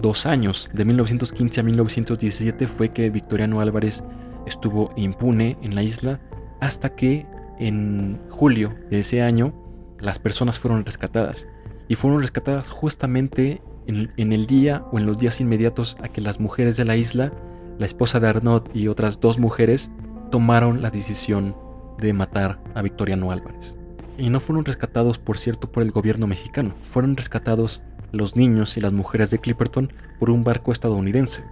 dos 0.00 0.26
años, 0.26 0.70
de 0.72 0.84
1915 0.84 1.60
a 1.60 1.62
1917, 1.62 2.66
fue 2.66 2.90
que 2.90 3.10
Victoriano 3.10 3.60
Álvarez 3.60 4.02
estuvo 4.46 4.92
impune 4.96 5.56
en 5.62 5.74
la 5.74 5.82
isla 5.82 6.20
hasta 6.60 6.94
que 6.94 7.26
en 7.58 8.20
julio 8.28 8.74
de 8.90 9.00
ese 9.00 9.22
año 9.22 9.54
las 9.98 10.18
personas 10.18 10.58
fueron 10.58 10.84
rescatadas. 10.84 11.46
Y 11.88 11.94
fueron 11.94 12.20
rescatadas 12.20 12.70
justamente 12.70 13.62
en, 13.86 14.32
el 14.32 14.46
día 14.46 14.84
o 14.92 14.98
en 14.98 15.06
los 15.06 15.18
días 15.18 15.40
inmediatos 15.40 15.96
a 16.02 16.08
que 16.08 16.20
las 16.20 16.40
mujeres 16.40 16.76
de 16.76 16.84
la 16.84 16.96
isla, 16.96 17.32
la 17.78 17.86
esposa 17.86 18.20
de 18.20 18.28
Arnaud 18.28 18.62
y 18.74 18.88
otras 18.88 19.20
dos 19.20 19.38
mujeres, 19.38 19.90
tomaron 20.30 20.82
la 20.82 20.90
decisión 20.90 21.56
de 21.98 22.12
matar 22.12 22.62
a 22.74 22.82
Victoriano 22.82 23.30
Álvarez. 23.30 23.78
Y 24.18 24.30
no 24.30 24.40
fueron 24.40 24.64
rescatados, 24.64 25.18
por 25.18 25.38
cierto, 25.38 25.70
por 25.70 25.82
el 25.82 25.90
gobierno 25.90 26.26
mexicano, 26.26 26.74
fueron 26.82 27.16
rescatados 27.16 27.84
los 28.12 28.36
niños 28.36 28.76
y 28.76 28.80
las 28.80 28.92
mujeres 28.92 29.30
de 29.30 29.38
Clipperton 29.38 29.92
por 30.18 30.30
un 30.30 30.44
barco 30.44 30.72
estadounidense 30.72 31.44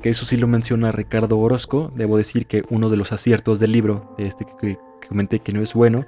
que 0.00 0.10
eso 0.10 0.24
sí 0.24 0.36
lo 0.36 0.46
menciona 0.46 0.92
Ricardo 0.92 1.38
Orozco. 1.38 1.92
Debo 1.94 2.16
decir 2.16 2.46
que 2.46 2.64
uno 2.70 2.88
de 2.88 2.96
los 2.96 3.12
aciertos 3.12 3.60
del 3.60 3.72
libro, 3.72 4.14
de 4.16 4.26
este 4.26 4.46
que, 4.60 4.78
comenté 5.06 5.40
que 5.40 5.52
no 5.52 5.62
es 5.62 5.74
bueno, 5.74 6.06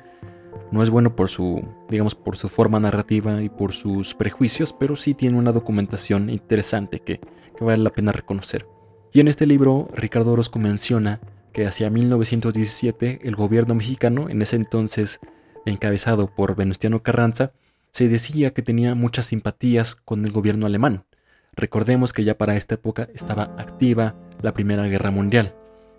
no 0.71 0.83
es 0.83 0.91
bueno 0.91 1.15
por 1.15 1.29
su, 1.29 1.63
digamos, 1.89 2.15
por 2.15 2.37
su 2.37 2.49
forma 2.49 2.81
narrativa 2.81 3.43
y 3.43 3.49
por 3.49 3.73
sus 3.73 4.15
prejuicios, 4.15 4.73
pero 4.73 4.97
sí 4.97 5.15
tiene 5.15 5.39
una 5.39 5.53
documentación 5.53 6.31
interesante 6.31 7.01
que, 7.01 7.21
que 7.57 7.65
vale 7.65 7.83
la 7.83 7.91
pena 7.91 8.13
reconocer. 8.13 8.67
Y 9.13 9.21
en 9.21 9.29
este 9.29 9.47
libro, 9.47 9.89
Ricardo 9.95 10.33
Orozco 10.33 10.59
menciona 10.59 11.21
que 11.53 11.67
hacia 11.67 11.91
1917 11.91 13.21
el 13.25 13.37
gobierno 13.37 13.75
mexicano, 13.75 14.31
en 14.31 14.41
ese 14.41 14.57
entonces 14.57 15.21
encabezado 15.67 16.29
por 16.35 16.57
Venustiano 16.57 17.03
Carranza, 17.03 17.53
se 17.93 18.09
decía 18.09 18.53
que 18.53 18.63
tenía 18.63 18.95
muchas 18.95 19.27
simpatías 19.27 19.95
con 19.95 20.25
el 20.25 20.33
gobierno 20.33 20.67
alemán, 20.67 21.05
Recordemos 21.55 22.15
que 22.15 22.25
ya 22.25 22.39
para 22.39 22.57
esta 22.57 22.77
época 22.77 23.09
estaba 23.15 23.55
activa 23.59 24.15
la 24.41 24.55
Primera 24.55 24.85
Guerra 24.87 25.11
Mundial 25.11 25.55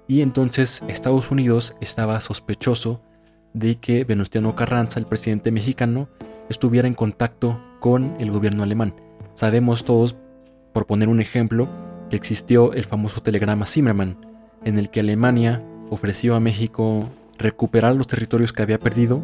y 0.08 0.22
entonces 0.22 0.84
Estados 0.88 1.30
Unidos 1.30 1.76
estaba 1.80 2.20
sospechoso 2.22 3.02
de 3.54 3.76
que 3.76 4.04
Venustiano 4.04 4.56
Carranza, 4.56 5.00
el 5.00 5.06
presidente 5.06 5.52
mexicano, 5.52 6.10
estuviera 6.50 6.88
en 6.88 6.96
contacto 6.96 7.62
con 7.80 8.16
el 8.20 8.32
gobierno 8.32 8.64
alemán. 8.64 8.96
Sabemos 9.36 9.86
todos, 9.86 10.16
por 10.74 10.88
poner 10.88 11.08
un 11.08 11.22
ejemplo, 11.22 11.70
que 12.10 12.16
existió 12.16 12.74
el 12.74 12.86
famoso 12.86 13.22
telegrama 13.22 13.68
Zimmermann, 13.68 14.26
en 14.66 14.80
el 14.80 14.90
que 14.90 15.02
Alemania 15.02 15.62
ofreció 15.92 16.34
a 16.36 16.40
México 16.40 17.08
recuperar 17.38 17.96
los 17.96 18.08
territorios 18.08 18.54
que 18.54 18.64
había 18.64 18.80
perdido, 18.80 19.24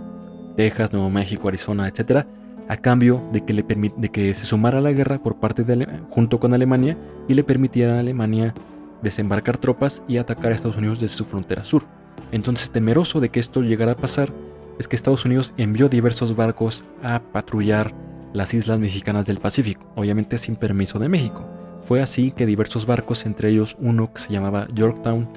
Texas, 0.56 0.94
Nuevo 0.94 1.10
México, 1.10 1.48
Arizona, 1.48 1.88
etc., 1.88 2.28
a 2.70 2.78
cambio 2.78 3.22
de 3.34 3.42
que, 3.44 3.54
le 3.54 3.64
de 3.64 4.10
que 4.10 4.34
se 4.34 4.46
sumara 4.46 4.78
a 4.78 4.82
la 4.82 4.92
guerra 4.92 5.22
por 5.22 5.36
parte 5.38 5.64
de 5.64 5.88
junto 6.10 6.40
con 6.40 6.54
Alemania 6.54 6.98
y 7.28 7.34
le 7.34 7.44
permitiera 7.44 7.96
a 7.96 8.00
Alemania 8.00 8.54
desembarcar 9.02 9.58
tropas 9.58 10.04
y 10.08 10.18
atacar 10.18 10.52
a 10.52 10.56
Estados 10.56 10.78
Unidos 10.78 11.00
desde 11.00 11.18
su 11.18 11.26
frontera 11.26 11.64
sur. 11.64 11.84
Entonces, 12.32 12.70
temeroso 12.70 13.20
de 13.20 13.30
que 13.30 13.40
esto 13.40 13.62
llegara 13.62 13.94
a 13.94 13.98
pasar, 13.98 14.32
es 14.78 14.88
que 14.88 14.96
Estados 14.96 15.26
Unidos 15.26 15.54
envió 15.58 15.90
diversos 15.90 16.36
barcos 16.36 16.86
a 17.02 17.20
patrullar 17.20 17.94
las 18.34 18.54
islas 18.54 18.80
mexicanas 18.80 19.26
del 19.26 19.40
Pacífico, 19.40 19.92
obviamente 19.96 20.38
sin 20.38 20.56
permiso 20.56 21.00
de 21.00 21.10
México. 21.10 21.46
Fue 21.86 22.04
así 22.04 22.32
que 22.32 22.46
diversos 22.46 22.86
barcos, 22.86 23.26
entre 23.26 23.50
ellos 23.50 23.76
uno 23.80 24.14
que 24.14 24.22
se 24.22 24.32
llamaba 24.32 24.68
Yorktown, 24.76 25.28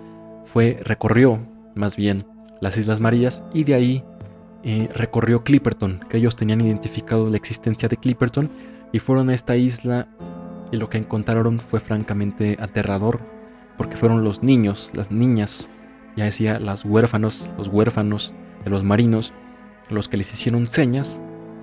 fue 0.45 0.79
recorrió 0.85 1.41
más 1.75 1.97
bien 1.97 2.27
las 2.61 2.77
Islas 2.77 3.01
Marías 3.01 3.43
y 3.55 3.65
de 3.65 3.75
ahí 3.75 4.05
recorrió 4.95 5.43
Clipperton, 5.43 6.01
que 6.09 6.19
ellos 6.19 6.37
tenían 6.37 6.61
identificado 6.61 7.29
la 7.29 7.37
existencia 7.37 7.89
de 7.89 7.97
Clipperton 7.97 8.51
y 8.93 8.99
fueron 8.99 9.31
a 9.31 9.35
esta 9.35 9.57
isla 9.57 10.09
y 10.71 10.77
lo 10.77 10.89
que 10.89 10.99
encontraron 10.99 11.61
fue 11.61 11.81
francamente 11.81 12.57
aterrador 12.61 13.21
porque 13.77 13.97
fueron 13.97 14.23
los 14.23 14.43
niños, 14.43 14.91
las 14.95 15.11
niñas, 15.11 15.69
ya 16.17 16.25
decía, 16.25 16.61
las 16.61 16.85
huérfanos, 16.85 17.51
los 17.59 17.69
huérfanos 17.69 18.35
de 18.65 18.71
los 18.71 18.85
marinos, 18.85 19.33
los 19.91 20.09
que 20.09 20.17
les 20.17 20.33
hicieron 20.33 20.67
señas 20.67 21.21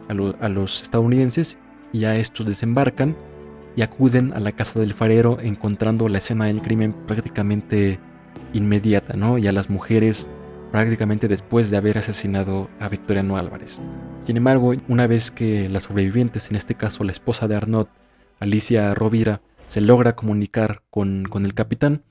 a, 0.10 0.46
a 0.46 0.50
los 0.50 0.82
estadounidenses 0.82 1.58
y 1.94 2.06
a 2.06 2.16
estos 2.16 2.46
desembarcan 2.46 3.16
y 3.76 3.82
acuden 3.82 4.34
a 4.34 4.40
la 4.40 4.52
casa 4.52 4.80
del 4.80 4.94
farero 4.94 5.38
encontrando 5.40 6.10
la 6.10 6.18
escena 6.18 6.46
del 6.46 6.62
crimen 6.62 6.94
prácticamente 7.08 8.00
inmediata, 8.54 9.16
¿no? 9.16 9.38
Y 9.38 9.48
a 9.48 9.52
las 9.52 9.70
mujeres 9.70 10.30
prácticamente 10.72 11.28
después 11.28 11.70
de 11.70 11.78
haber 11.78 11.98
asesinado 11.98 12.70
a 12.80 12.90
Victoriano 12.90 13.38
Álvarez. 13.38 13.80
Sin 14.22 14.38
embargo, 14.38 14.74
una 14.88 15.08
vez 15.08 15.32
que 15.32 15.70
las 15.70 15.84
sobrevivientes, 15.84 16.50
en 16.50 16.56
este 16.56 16.76
caso 16.76 17.04
la 17.04 17.12
esposa 17.12 17.48
de 17.48 17.56
Arnaud, 17.56 17.88
Alicia 18.40 18.94
Rovira, 18.94 19.42
se 19.68 19.82
logra 19.82 20.16
comunicar 20.16 20.82
con, 20.90 21.24
con 21.24 21.46
el 21.46 21.54
capitán, 21.54 22.04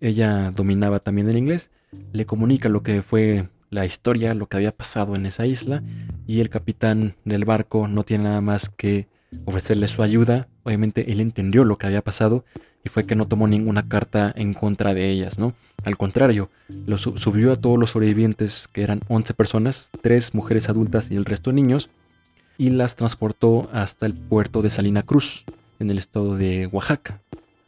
ella 0.00 0.50
dominaba 0.50 0.98
también 0.98 1.28
el 1.28 1.38
inglés, 1.38 1.70
le 2.12 2.26
comunica 2.26 2.68
lo 2.68 2.82
que 2.82 3.02
fue 3.02 3.48
la 3.70 3.84
historia, 3.84 4.34
lo 4.34 4.46
que 4.46 4.56
había 4.56 4.72
pasado 4.72 5.16
en 5.16 5.26
esa 5.26 5.46
isla, 5.46 5.82
y 6.26 6.40
el 6.40 6.50
capitán 6.50 7.16
del 7.24 7.44
barco 7.44 7.88
no 7.88 8.04
tiene 8.04 8.24
nada 8.24 8.40
más 8.40 8.68
que 8.68 9.08
ofrecerle 9.44 9.88
su 9.88 10.02
ayuda. 10.02 10.48
Obviamente 10.62 11.12
él 11.12 11.20
entendió 11.20 11.64
lo 11.64 11.76
que 11.76 11.86
había 11.86 12.02
pasado 12.02 12.44
y 12.84 12.88
fue 12.90 13.06
que 13.06 13.14
no 13.14 13.26
tomó 13.26 13.48
ninguna 13.48 13.88
carta 13.88 14.32
en 14.36 14.54
contra 14.54 14.94
de 14.94 15.10
ellas, 15.10 15.38
¿no? 15.38 15.54
Al 15.84 15.96
contrario, 15.96 16.50
lo 16.86 16.98
subió 16.98 17.52
a 17.52 17.56
todos 17.56 17.78
los 17.78 17.90
sobrevivientes, 17.90 18.68
que 18.72 18.82
eran 18.82 19.00
11 19.08 19.34
personas, 19.34 19.90
3 20.02 20.34
mujeres 20.34 20.68
adultas 20.68 21.10
y 21.10 21.16
el 21.16 21.24
resto 21.24 21.52
niños, 21.52 21.90
y 22.58 22.70
las 22.70 22.94
transportó 22.96 23.68
hasta 23.72 24.06
el 24.06 24.12
puerto 24.12 24.62
de 24.62 24.70
Salina 24.70 25.02
Cruz, 25.02 25.44
en 25.80 25.90
el 25.90 25.98
estado 25.98 26.36
de 26.36 26.66
Oaxaca, 26.66 27.20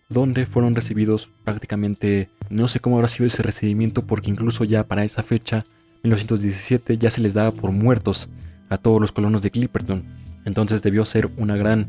donde 0.09 0.46
fueron 0.46 0.74
recibidos 0.74 1.29
prácticamente, 1.44 2.29
no 2.50 2.68
sé 2.68 2.81
cómo 2.81 2.96
habrá 2.96 3.09
sido 3.09 3.26
ese 3.26 3.42
recibimiento, 3.42 4.07
porque 4.07 4.31
incluso 4.31 4.64
ya 4.64 4.85
para 4.85 5.05
esa 5.05 5.22
fecha, 5.22 5.64
1917, 6.05 6.98
ya 6.98 7.11
se 7.11 7.20
les 7.20 7.35
daba 7.35 7.50
por 7.50 7.72
muertos 7.72 8.29
a 8.68 8.79
todos 8.79 9.00
los 9.00 9.12
colonos 9.12 9.42
de 9.42 9.50
Clipperton. 9.50 10.05
Entonces 10.44 10.83
debió 10.83 11.05
ser 11.05 11.29
una 11.37 11.57
gran 11.57 11.88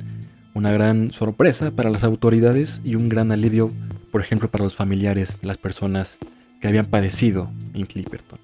una 0.58 0.72
gran 0.72 1.12
sorpresa 1.12 1.70
para 1.70 1.91
las 1.91 2.04
autoridades 2.04 2.82
y 2.84 2.96
un 2.96 3.10
gran 3.10 3.32
alivio, 3.32 3.72
por 4.12 4.22
ejemplo, 4.22 4.50
para 4.50 4.63
los 4.63 4.76
familiares 4.76 5.39
de 5.39 5.48
las 5.48 5.58
personas 5.58 6.17
que 6.60 6.67
habían 6.67 6.88
padecido 6.88 7.52
en 7.76 7.86
Clipperton. 7.86 8.39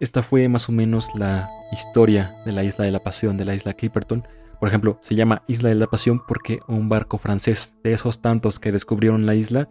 Esta 0.00 0.24
fue 0.24 0.48
más 0.48 0.68
o 0.68 0.72
menos 0.72 1.10
la 1.14 1.48
historia 1.70 2.34
de 2.44 2.50
la 2.50 2.64
isla 2.64 2.84
de 2.84 2.90
la 2.90 3.04
Pasión, 3.04 3.36
de 3.36 3.44
la 3.44 3.54
isla 3.54 3.74
Clipperton. 3.74 4.24
Por 4.58 4.68
ejemplo, 4.68 4.98
se 5.00 5.14
llama 5.14 5.42
Isla 5.46 5.68
de 5.68 5.76
la 5.76 5.86
Pasión 5.86 6.22
porque 6.26 6.58
un 6.66 6.88
barco 6.88 7.18
francés 7.18 7.74
de 7.84 7.92
esos 7.92 8.20
tantos 8.20 8.58
que 8.58 8.72
descubrieron 8.72 9.26
la 9.26 9.36
isla 9.36 9.68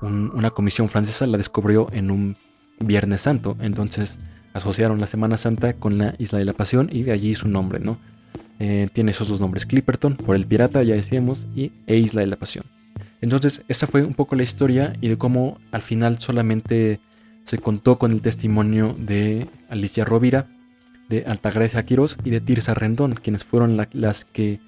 una 0.00 0.50
comisión 0.50 0.88
francesa 0.88 1.26
la 1.26 1.38
descubrió 1.38 1.88
en 1.92 2.10
un 2.10 2.34
Viernes 2.80 3.22
Santo. 3.22 3.56
Entonces 3.60 4.18
asociaron 4.52 5.00
la 5.00 5.06
Semana 5.06 5.36
Santa 5.36 5.74
con 5.74 5.98
la 5.98 6.14
Isla 6.18 6.38
de 6.38 6.44
la 6.44 6.52
Pasión 6.52 6.88
y 6.92 7.02
de 7.02 7.12
allí 7.12 7.34
su 7.34 7.48
nombre, 7.48 7.80
¿no? 7.80 7.98
Eh, 8.60 8.88
tiene 8.92 9.12
esos 9.12 9.28
dos 9.28 9.40
nombres, 9.40 9.66
Clipperton, 9.66 10.16
por 10.16 10.34
el 10.34 10.46
pirata, 10.46 10.82
ya 10.82 10.94
decíamos, 10.94 11.46
y 11.54 11.72
e 11.86 11.96
Isla 11.96 12.22
de 12.22 12.26
la 12.26 12.36
Pasión. 12.36 12.64
Entonces, 13.20 13.64
esa 13.68 13.86
fue 13.86 14.02
un 14.02 14.14
poco 14.14 14.36
la 14.36 14.42
historia 14.42 14.92
y 15.00 15.08
de 15.08 15.18
cómo 15.18 15.58
al 15.70 15.82
final 15.82 16.18
solamente 16.18 17.00
se 17.44 17.58
contó 17.58 17.98
con 17.98 18.12
el 18.12 18.20
testimonio 18.20 18.94
de 18.98 19.46
Alicia 19.68 20.04
Rovira, 20.04 20.48
de 21.08 21.24
Altagracia 21.24 21.84
Quirós 21.84 22.18
y 22.24 22.30
de 22.30 22.40
Tirsa 22.40 22.74
Rendón, 22.74 23.14
quienes 23.14 23.44
fueron 23.44 23.76
las 23.92 24.24
que 24.24 24.60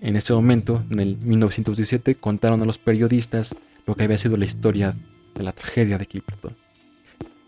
en 0.00 0.16
ese 0.16 0.32
momento, 0.32 0.82
en 0.90 1.00
el 1.00 1.18
1917, 1.24 2.14
contaron 2.16 2.62
a 2.62 2.64
los 2.64 2.78
periodistas 2.78 3.54
lo 3.86 3.94
que 3.94 4.04
había 4.04 4.18
sido 4.18 4.36
la 4.36 4.44
historia 4.44 4.94
de 5.34 5.42
la 5.42 5.52
tragedia 5.52 5.98
de 5.98 6.06
Clipperton. 6.06 6.56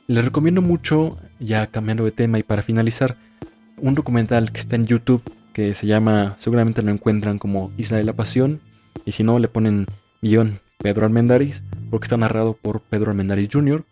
Les 0.07 0.25
recomiendo 0.25 0.63
mucho, 0.63 1.19
ya 1.41 1.67
cambiando 1.67 2.05
de 2.05 2.13
tema 2.13 2.39
y 2.39 2.43
para 2.43 2.63
finalizar, 2.63 3.17
un 3.79 3.95
documental 3.95 4.53
que 4.53 4.61
está 4.61 4.77
en 4.77 4.87
YouTube 4.87 5.23
que 5.53 5.75
se 5.75 5.87
llama, 5.87 6.37
seguramente 6.39 6.83
lo 6.83 6.91
encuentran 6.91 7.39
como 7.39 7.73
Isla 7.77 7.97
de 7.97 8.05
la 8.05 8.13
Pasión, 8.13 8.61
y 9.05 9.13
si 9.13 9.25
no, 9.25 9.39
le 9.39 9.49
ponen 9.49 9.87
guion 10.21 10.61
Pedro 10.79 11.07
Armendáriz, 11.07 11.63
porque 11.91 12.05
está 12.05 12.17
narrado 12.17 12.55
por 12.55 12.81
Pedro 12.83 13.11
Armendáriz 13.11 13.49
Jr. 13.53 13.85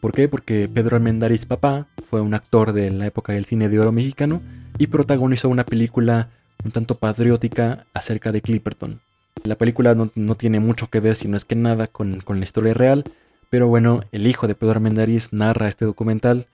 ¿Por 0.00 0.12
qué? 0.12 0.28
Porque 0.28 0.68
Pedro 0.72 0.96
Armendáriz 0.96 1.44
papá 1.44 1.86
fue 2.08 2.20
un 2.20 2.32
actor 2.32 2.72
de 2.72 2.90
la 2.90 3.06
época 3.06 3.34
del 3.34 3.44
cine 3.44 3.68
de 3.68 3.78
oro 3.78 3.92
mexicano 3.92 4.40
y 4.78 4.86
protagonizó 4.86 5.48
una 5.50 5.64
película 5.64 6.30
un 6.64 6.72
tanto 6.72 6.98
patriótica 6.98 7.86
acerca 7.94 8.32
de 8.32 8.40
Clipperton. 8.40 9.00
La 9.44 9.56
película 9.56 9.94
no, 9.94 10.34
tiene 10.34 10.60
mucho 10.60 10.88
que 10.88 11.00
ver, 11.00 11.16
si 11.16 11.28
no 11.28 11.36
es 11.36 11.44
que 11.44 11.56
nada, 11.56 11.86
con, 11.86 12.22
la 12.26 12.42
historia 12.42 12.74
real, 12.74 13.04
pero 13.48 13.68
bueno, 13.68 14.00
el 14.12 14.26
hijo 14.26 14.46
de 14.46 14.54
Pedro 14.54 14.72
Armendáriz 14.72 15.32
narra 15.32 15.68
este 15.68 15.84
documental 15.84 16.46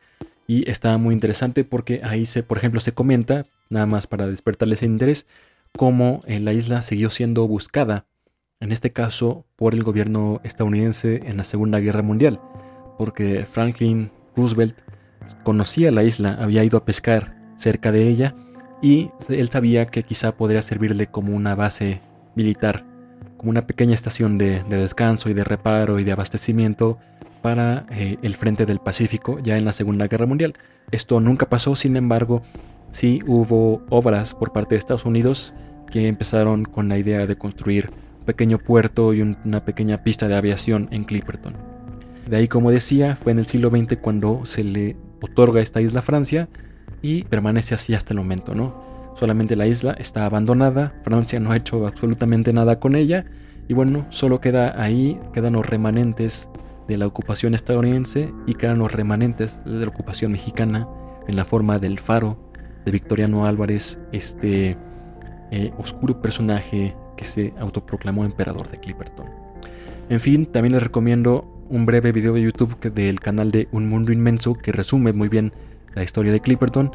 y 0.46 0.70
está 0.70 0.96
muy 0.98 1.14
interesante 1.14 1.64
porque 1.64 2.00
ahí 2.04 2.26
se, 2.26 2.42
por 2.42 2.58
ejemplo, 2.58 2.80
se 2.80 2.92
comenta, 2.92 3.42
nada 3.70 3.86
más 3.86 4.06
para 4.06 4.26
despertarles 4.26 4.80
ese 4.80 4.86
interés, 4.86 5.26
cómo 5.76 6.20
eh, 6.26 6.38
la 6.40 6.52
isla 6.52 6.82
siguió 6.82 7.10
siendo 7.10 7.46
buscada, 7.48 8.06
en 8.60 8.72
este 8.72 8.90
caso 8.90 9.44
por 9.56 9.74
el 9.74 9.82
gobierno 9.82 10.40
estadounidense 10.44 11.22
en 11.26 11.36
la 11.36 11.44
Segunda 11.44 11.80
Guerra 11.80 12.02
Mundial, 12.02 12.40
porque 12.98 13.44
Franklin 13.46 14.10
Roosevelt 14.36 14.78
conocía 15.42 15.90
la 15.90 16.04
isla, 16.04 16.36
había 16.40 16.64
ido 16.64 16.78
a 16.78 16.84
pescar 16.84 17.36
cerca 17.56 17.92
de 17.92 18.08
ella 18.08 18.34
y 18.82 19.10
él 19.28 19.48
sabía 19.48 19.86
que 19.86 20.02
quizá 20.02 20.36
podría 20.36 20.62
servirle 20.62 21.06
como 21.06 21.34
una 21.34 21.54
base 21.54 22.00
militar, 22.36 22.84
como 23.36 23.50
una 23.50 23.66
pequeña 23.66 23.94
estación 23.94 24.38
de, 24.38 24.62
descanso 24.64 25.28
y 25.28 25.34
de 25.34 25.42
reparo 25.42 25.98
y 25.98 26.04
de 26.04 26.12
abastecimiento 26.12 26.98
para 27.42 27.86
eh, 27.90 28.18
el 28.22 28.34
frente 28.36 28.66
del 28.66 28.78
Pacífico 28.78 29.38
ya 29.40 29.56
en 29.56 29.64
la 29.64 29.72
Segunda 29.72 30.06
Guerra 30.06 30.26
Mundial. 30.26 30.54
Esto 30.90 31.20
nunca 31.20 31.48
pasó, 31.48 31.74
sin 31.74 31.96
embargo, 31.96 32.42
sí 32.90 33.18
hubo 33.26 33.82
obras 33.90 34.34
por 34.34 34.52
parte 34.52 34.74
de 34.74 34.78
Estados 34.78 35.04
Unidos 35.04 35.54
que 35.90 36.08
empezaron 36.08 36.64
con 36.64 36.88
la 36.88 36.98
idea 36.98 37.26
de 37.26 37.36
construir 37.36 37.90
un 38.20 38.24
pequeño 38.24 38.58
puerto 38.58 39.14
y 39.14 39.22
una 39.22 39.64
pequeña 39.64 40.02
pista 40.02 40.28
de 40.28 40.36
aviación 40.36 40.88
en 40.90 41.04
Clipperton. 41.04 41.54
De 42.28 42.36
ahí, 42.36 42.48
como 42.48 42.70
decía, 42.70 43.16
fue 43.16 43.32
en 43.32 43.38
el 43.38 43.46
siglo 43.46 43.70
XX 43.70 43.98
cuando 44.00 44.44
se 44.46 44.64
le 44.64 44.96
otorga 45.20 45.60
esta 45.60 45.80
isla 45.80 46.00
a 46.00 46.02
Francia 46.02 46.48
y 47.02 47.22
permanece 47.24 47.74
así 47.74 47.94
hasta 47.94 48.12
el 48.12 48.18
momento, 48.18 48.54
¿no? 48.54 48.85
Solamente 49.18 49.56
la 49.56 49.66
isla 49.66 49.92
está 49.92 50.26
abandonada, 50.26 50.92
Francia 51.02 51.40
no 51.40 51.50
ha 51.50 51.56
hecho 51.56 51.86
absolutamente 51.86 52.52
nada 52.52 52.78
con 52.78 52.94
ella 52.94 53.24
y 53.66 53.72
bueno, 53.72 54.06
solo 54.10 54.42
queda 54.42 54.80
ahí, 54.80 55.18
quedan 55.32 55.54
los 55.54 55.64
remanentes 55.64 56.50
de 56.86 56.98
la 56.98 57.06
ocupación 57.06 57.54
estadounidense 57.54 58.30
y 58.46 58.54
quedan 58.54 58.78
los 58.78 58.92
remanentes 58.92 59.58
de 59.64 59.80
la 59.80 59.88
ocupación 59.88 60.32
mexicana 60.32 60.86
en 61.26 61.34
la 61.34 61.46
forma 61.46 61.78
del 61.78 61.98
faro 61.98 62.36
de 62.84 62.92
Victoriano 62.92 63.46
Álvarez, 63.46 63.98
este 64.12 64.76
eh, 65.50 65.72
oscuro 65.78 66.20
personaje 66.20 66.94
que 67.16 67.24
se 67.24 67.54
autoproclamó 67.58 68.26
emperador 68.26 68.70
de 68.70 68.78
Clipperton. 68.78 69.26
En 70.10 70.20
fin, 70.20 70.44
también 70.44 70.74
les 70.74 70.82
recomiendo 70.82 71.64
un 71.70 71.86
breve 71.86 72.12
video 72.12 72.34
de 72.34 72.42
YouTube 72.42 72.78
del 72.92 73.18
canal 73.20 73.50
de 73.50 73.66
Un 73.72 73.88
Mundo 73.88 74.12
Inmenso 74.12 74.54
que 74.54 74.72
resume 74.72 75.14
muy 75.14 75.30
bien 75.30 75.52
la 75.94 76.04
historia 76.04 76.32
de 76.32 76.40
Clipperton. 76.40 76.92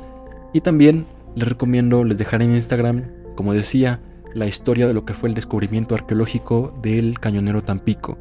Y 0.53 0.61
también 0.61 1.05
les 1.35 1.47
recomiendo, 1.47 2.03
les 2.03 2.17
dejaré 2.17 2.45
en 2.45 2.51
Instagram, 2.51 3.03
como 3.35 3.53
decía, 3.53 3.99
la 4.33 4.47
historia 4.47 4.87
de 4.87 4.93
lo 4.93 5.05
que 5.05 5.13
fue 5.13 5.29
el 5.29 5.35
descubrimiento 5.35 5.95
arqueológico 5.95 6.77
del 6.81 7.19
cañonero 7.19 7.63
Tampico. 7.63 8.17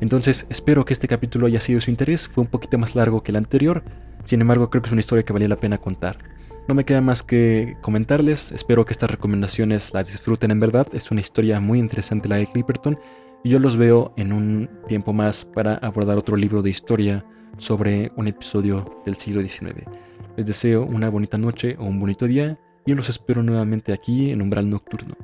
Entonces 0.00 0.46
espero 0.48 0.84
que 0.84 0.92
este 0.92 1.08
capítulo 1.08 1.46
haya 1.46 1.60
sido 1.60 1.78
de 1.78 1.84
su 1.84 1.90
interés, 1.90 2.28
fue 2.28 2.42
un 2.42 2.50
poquito 2.50 2.78
más 2.78 2.94
largo 2.94 3.22
que 3.22 3.32
el 3.32 3.36
anterior, 3.36 3.82
sin 4.24 4.40
embargo 4.40 4.70
creo 4.70 4.82
que 4.82 4.88
es 4.88 4.92
una 4.92 5.00
historia 5.00 5.24
que 5.24 5.32
valía 5.32 5.48
la 5.48 5.56
pena 5.56 5.78
contar. 5.78 6.18
No 6.68 6.74
me 6.74 6.84
queda 6.84 7.00
más 7.00 7.22
que 7.22 7.76
comentarles, 7.80 8.52
espero 8.52 8.84
que 8.84 8.92
estas 8.92 9.10
recomendaciones 9.10 9.92
las 9.94 10.06
disfruten 10.06 10.50
en 10.50 10.60
verdad, 10.60 10.86
es 10.92 11.10
una 11.10 11.20
historia 11.20 11.60
muy 11.60 11.78
interesante 11.78 12.28
la 12.28 12.36
de 12.36 12.46
Clipperton 12.46 12.98
y 13.42 13.50
yo 13.50 13.58
los 13.58 13.76
veo 13.76 14.12
en 14.16 14.32
un 14.32 14.68
tiempo 14.86 15.12
más 15.12 15.44
para 15.44 15.76
abordar 15.76 16.18
otro 16.18 16.36
libro 16.36 16.62
de 16.62 16.70
historia 16.70 17.24
sobre 17.56 18.12
un 18.16 18.28
episodio 18.28 19.00
del 19.04 19.16
siglo 19.16 19.40
XIX. 19.40 19.84
Les 20.38 20.46
deseo 20.46 20.84
una 20.84 21.10
bonita 21.10 21.36
noche 21.36 21.74
o 21.80 21.84
un 21.84 21.98
bonito 21.98 22.28
día 22.28 22.56
y 22.86 22.94
los 22.94 23.08
espero 23.08 23.42
nuevamente 23.42 23.92
aquí 23.92 24.30
en 24.30 24.40
Umbral 24.40 24.70
Nocturno. 24.70 25.16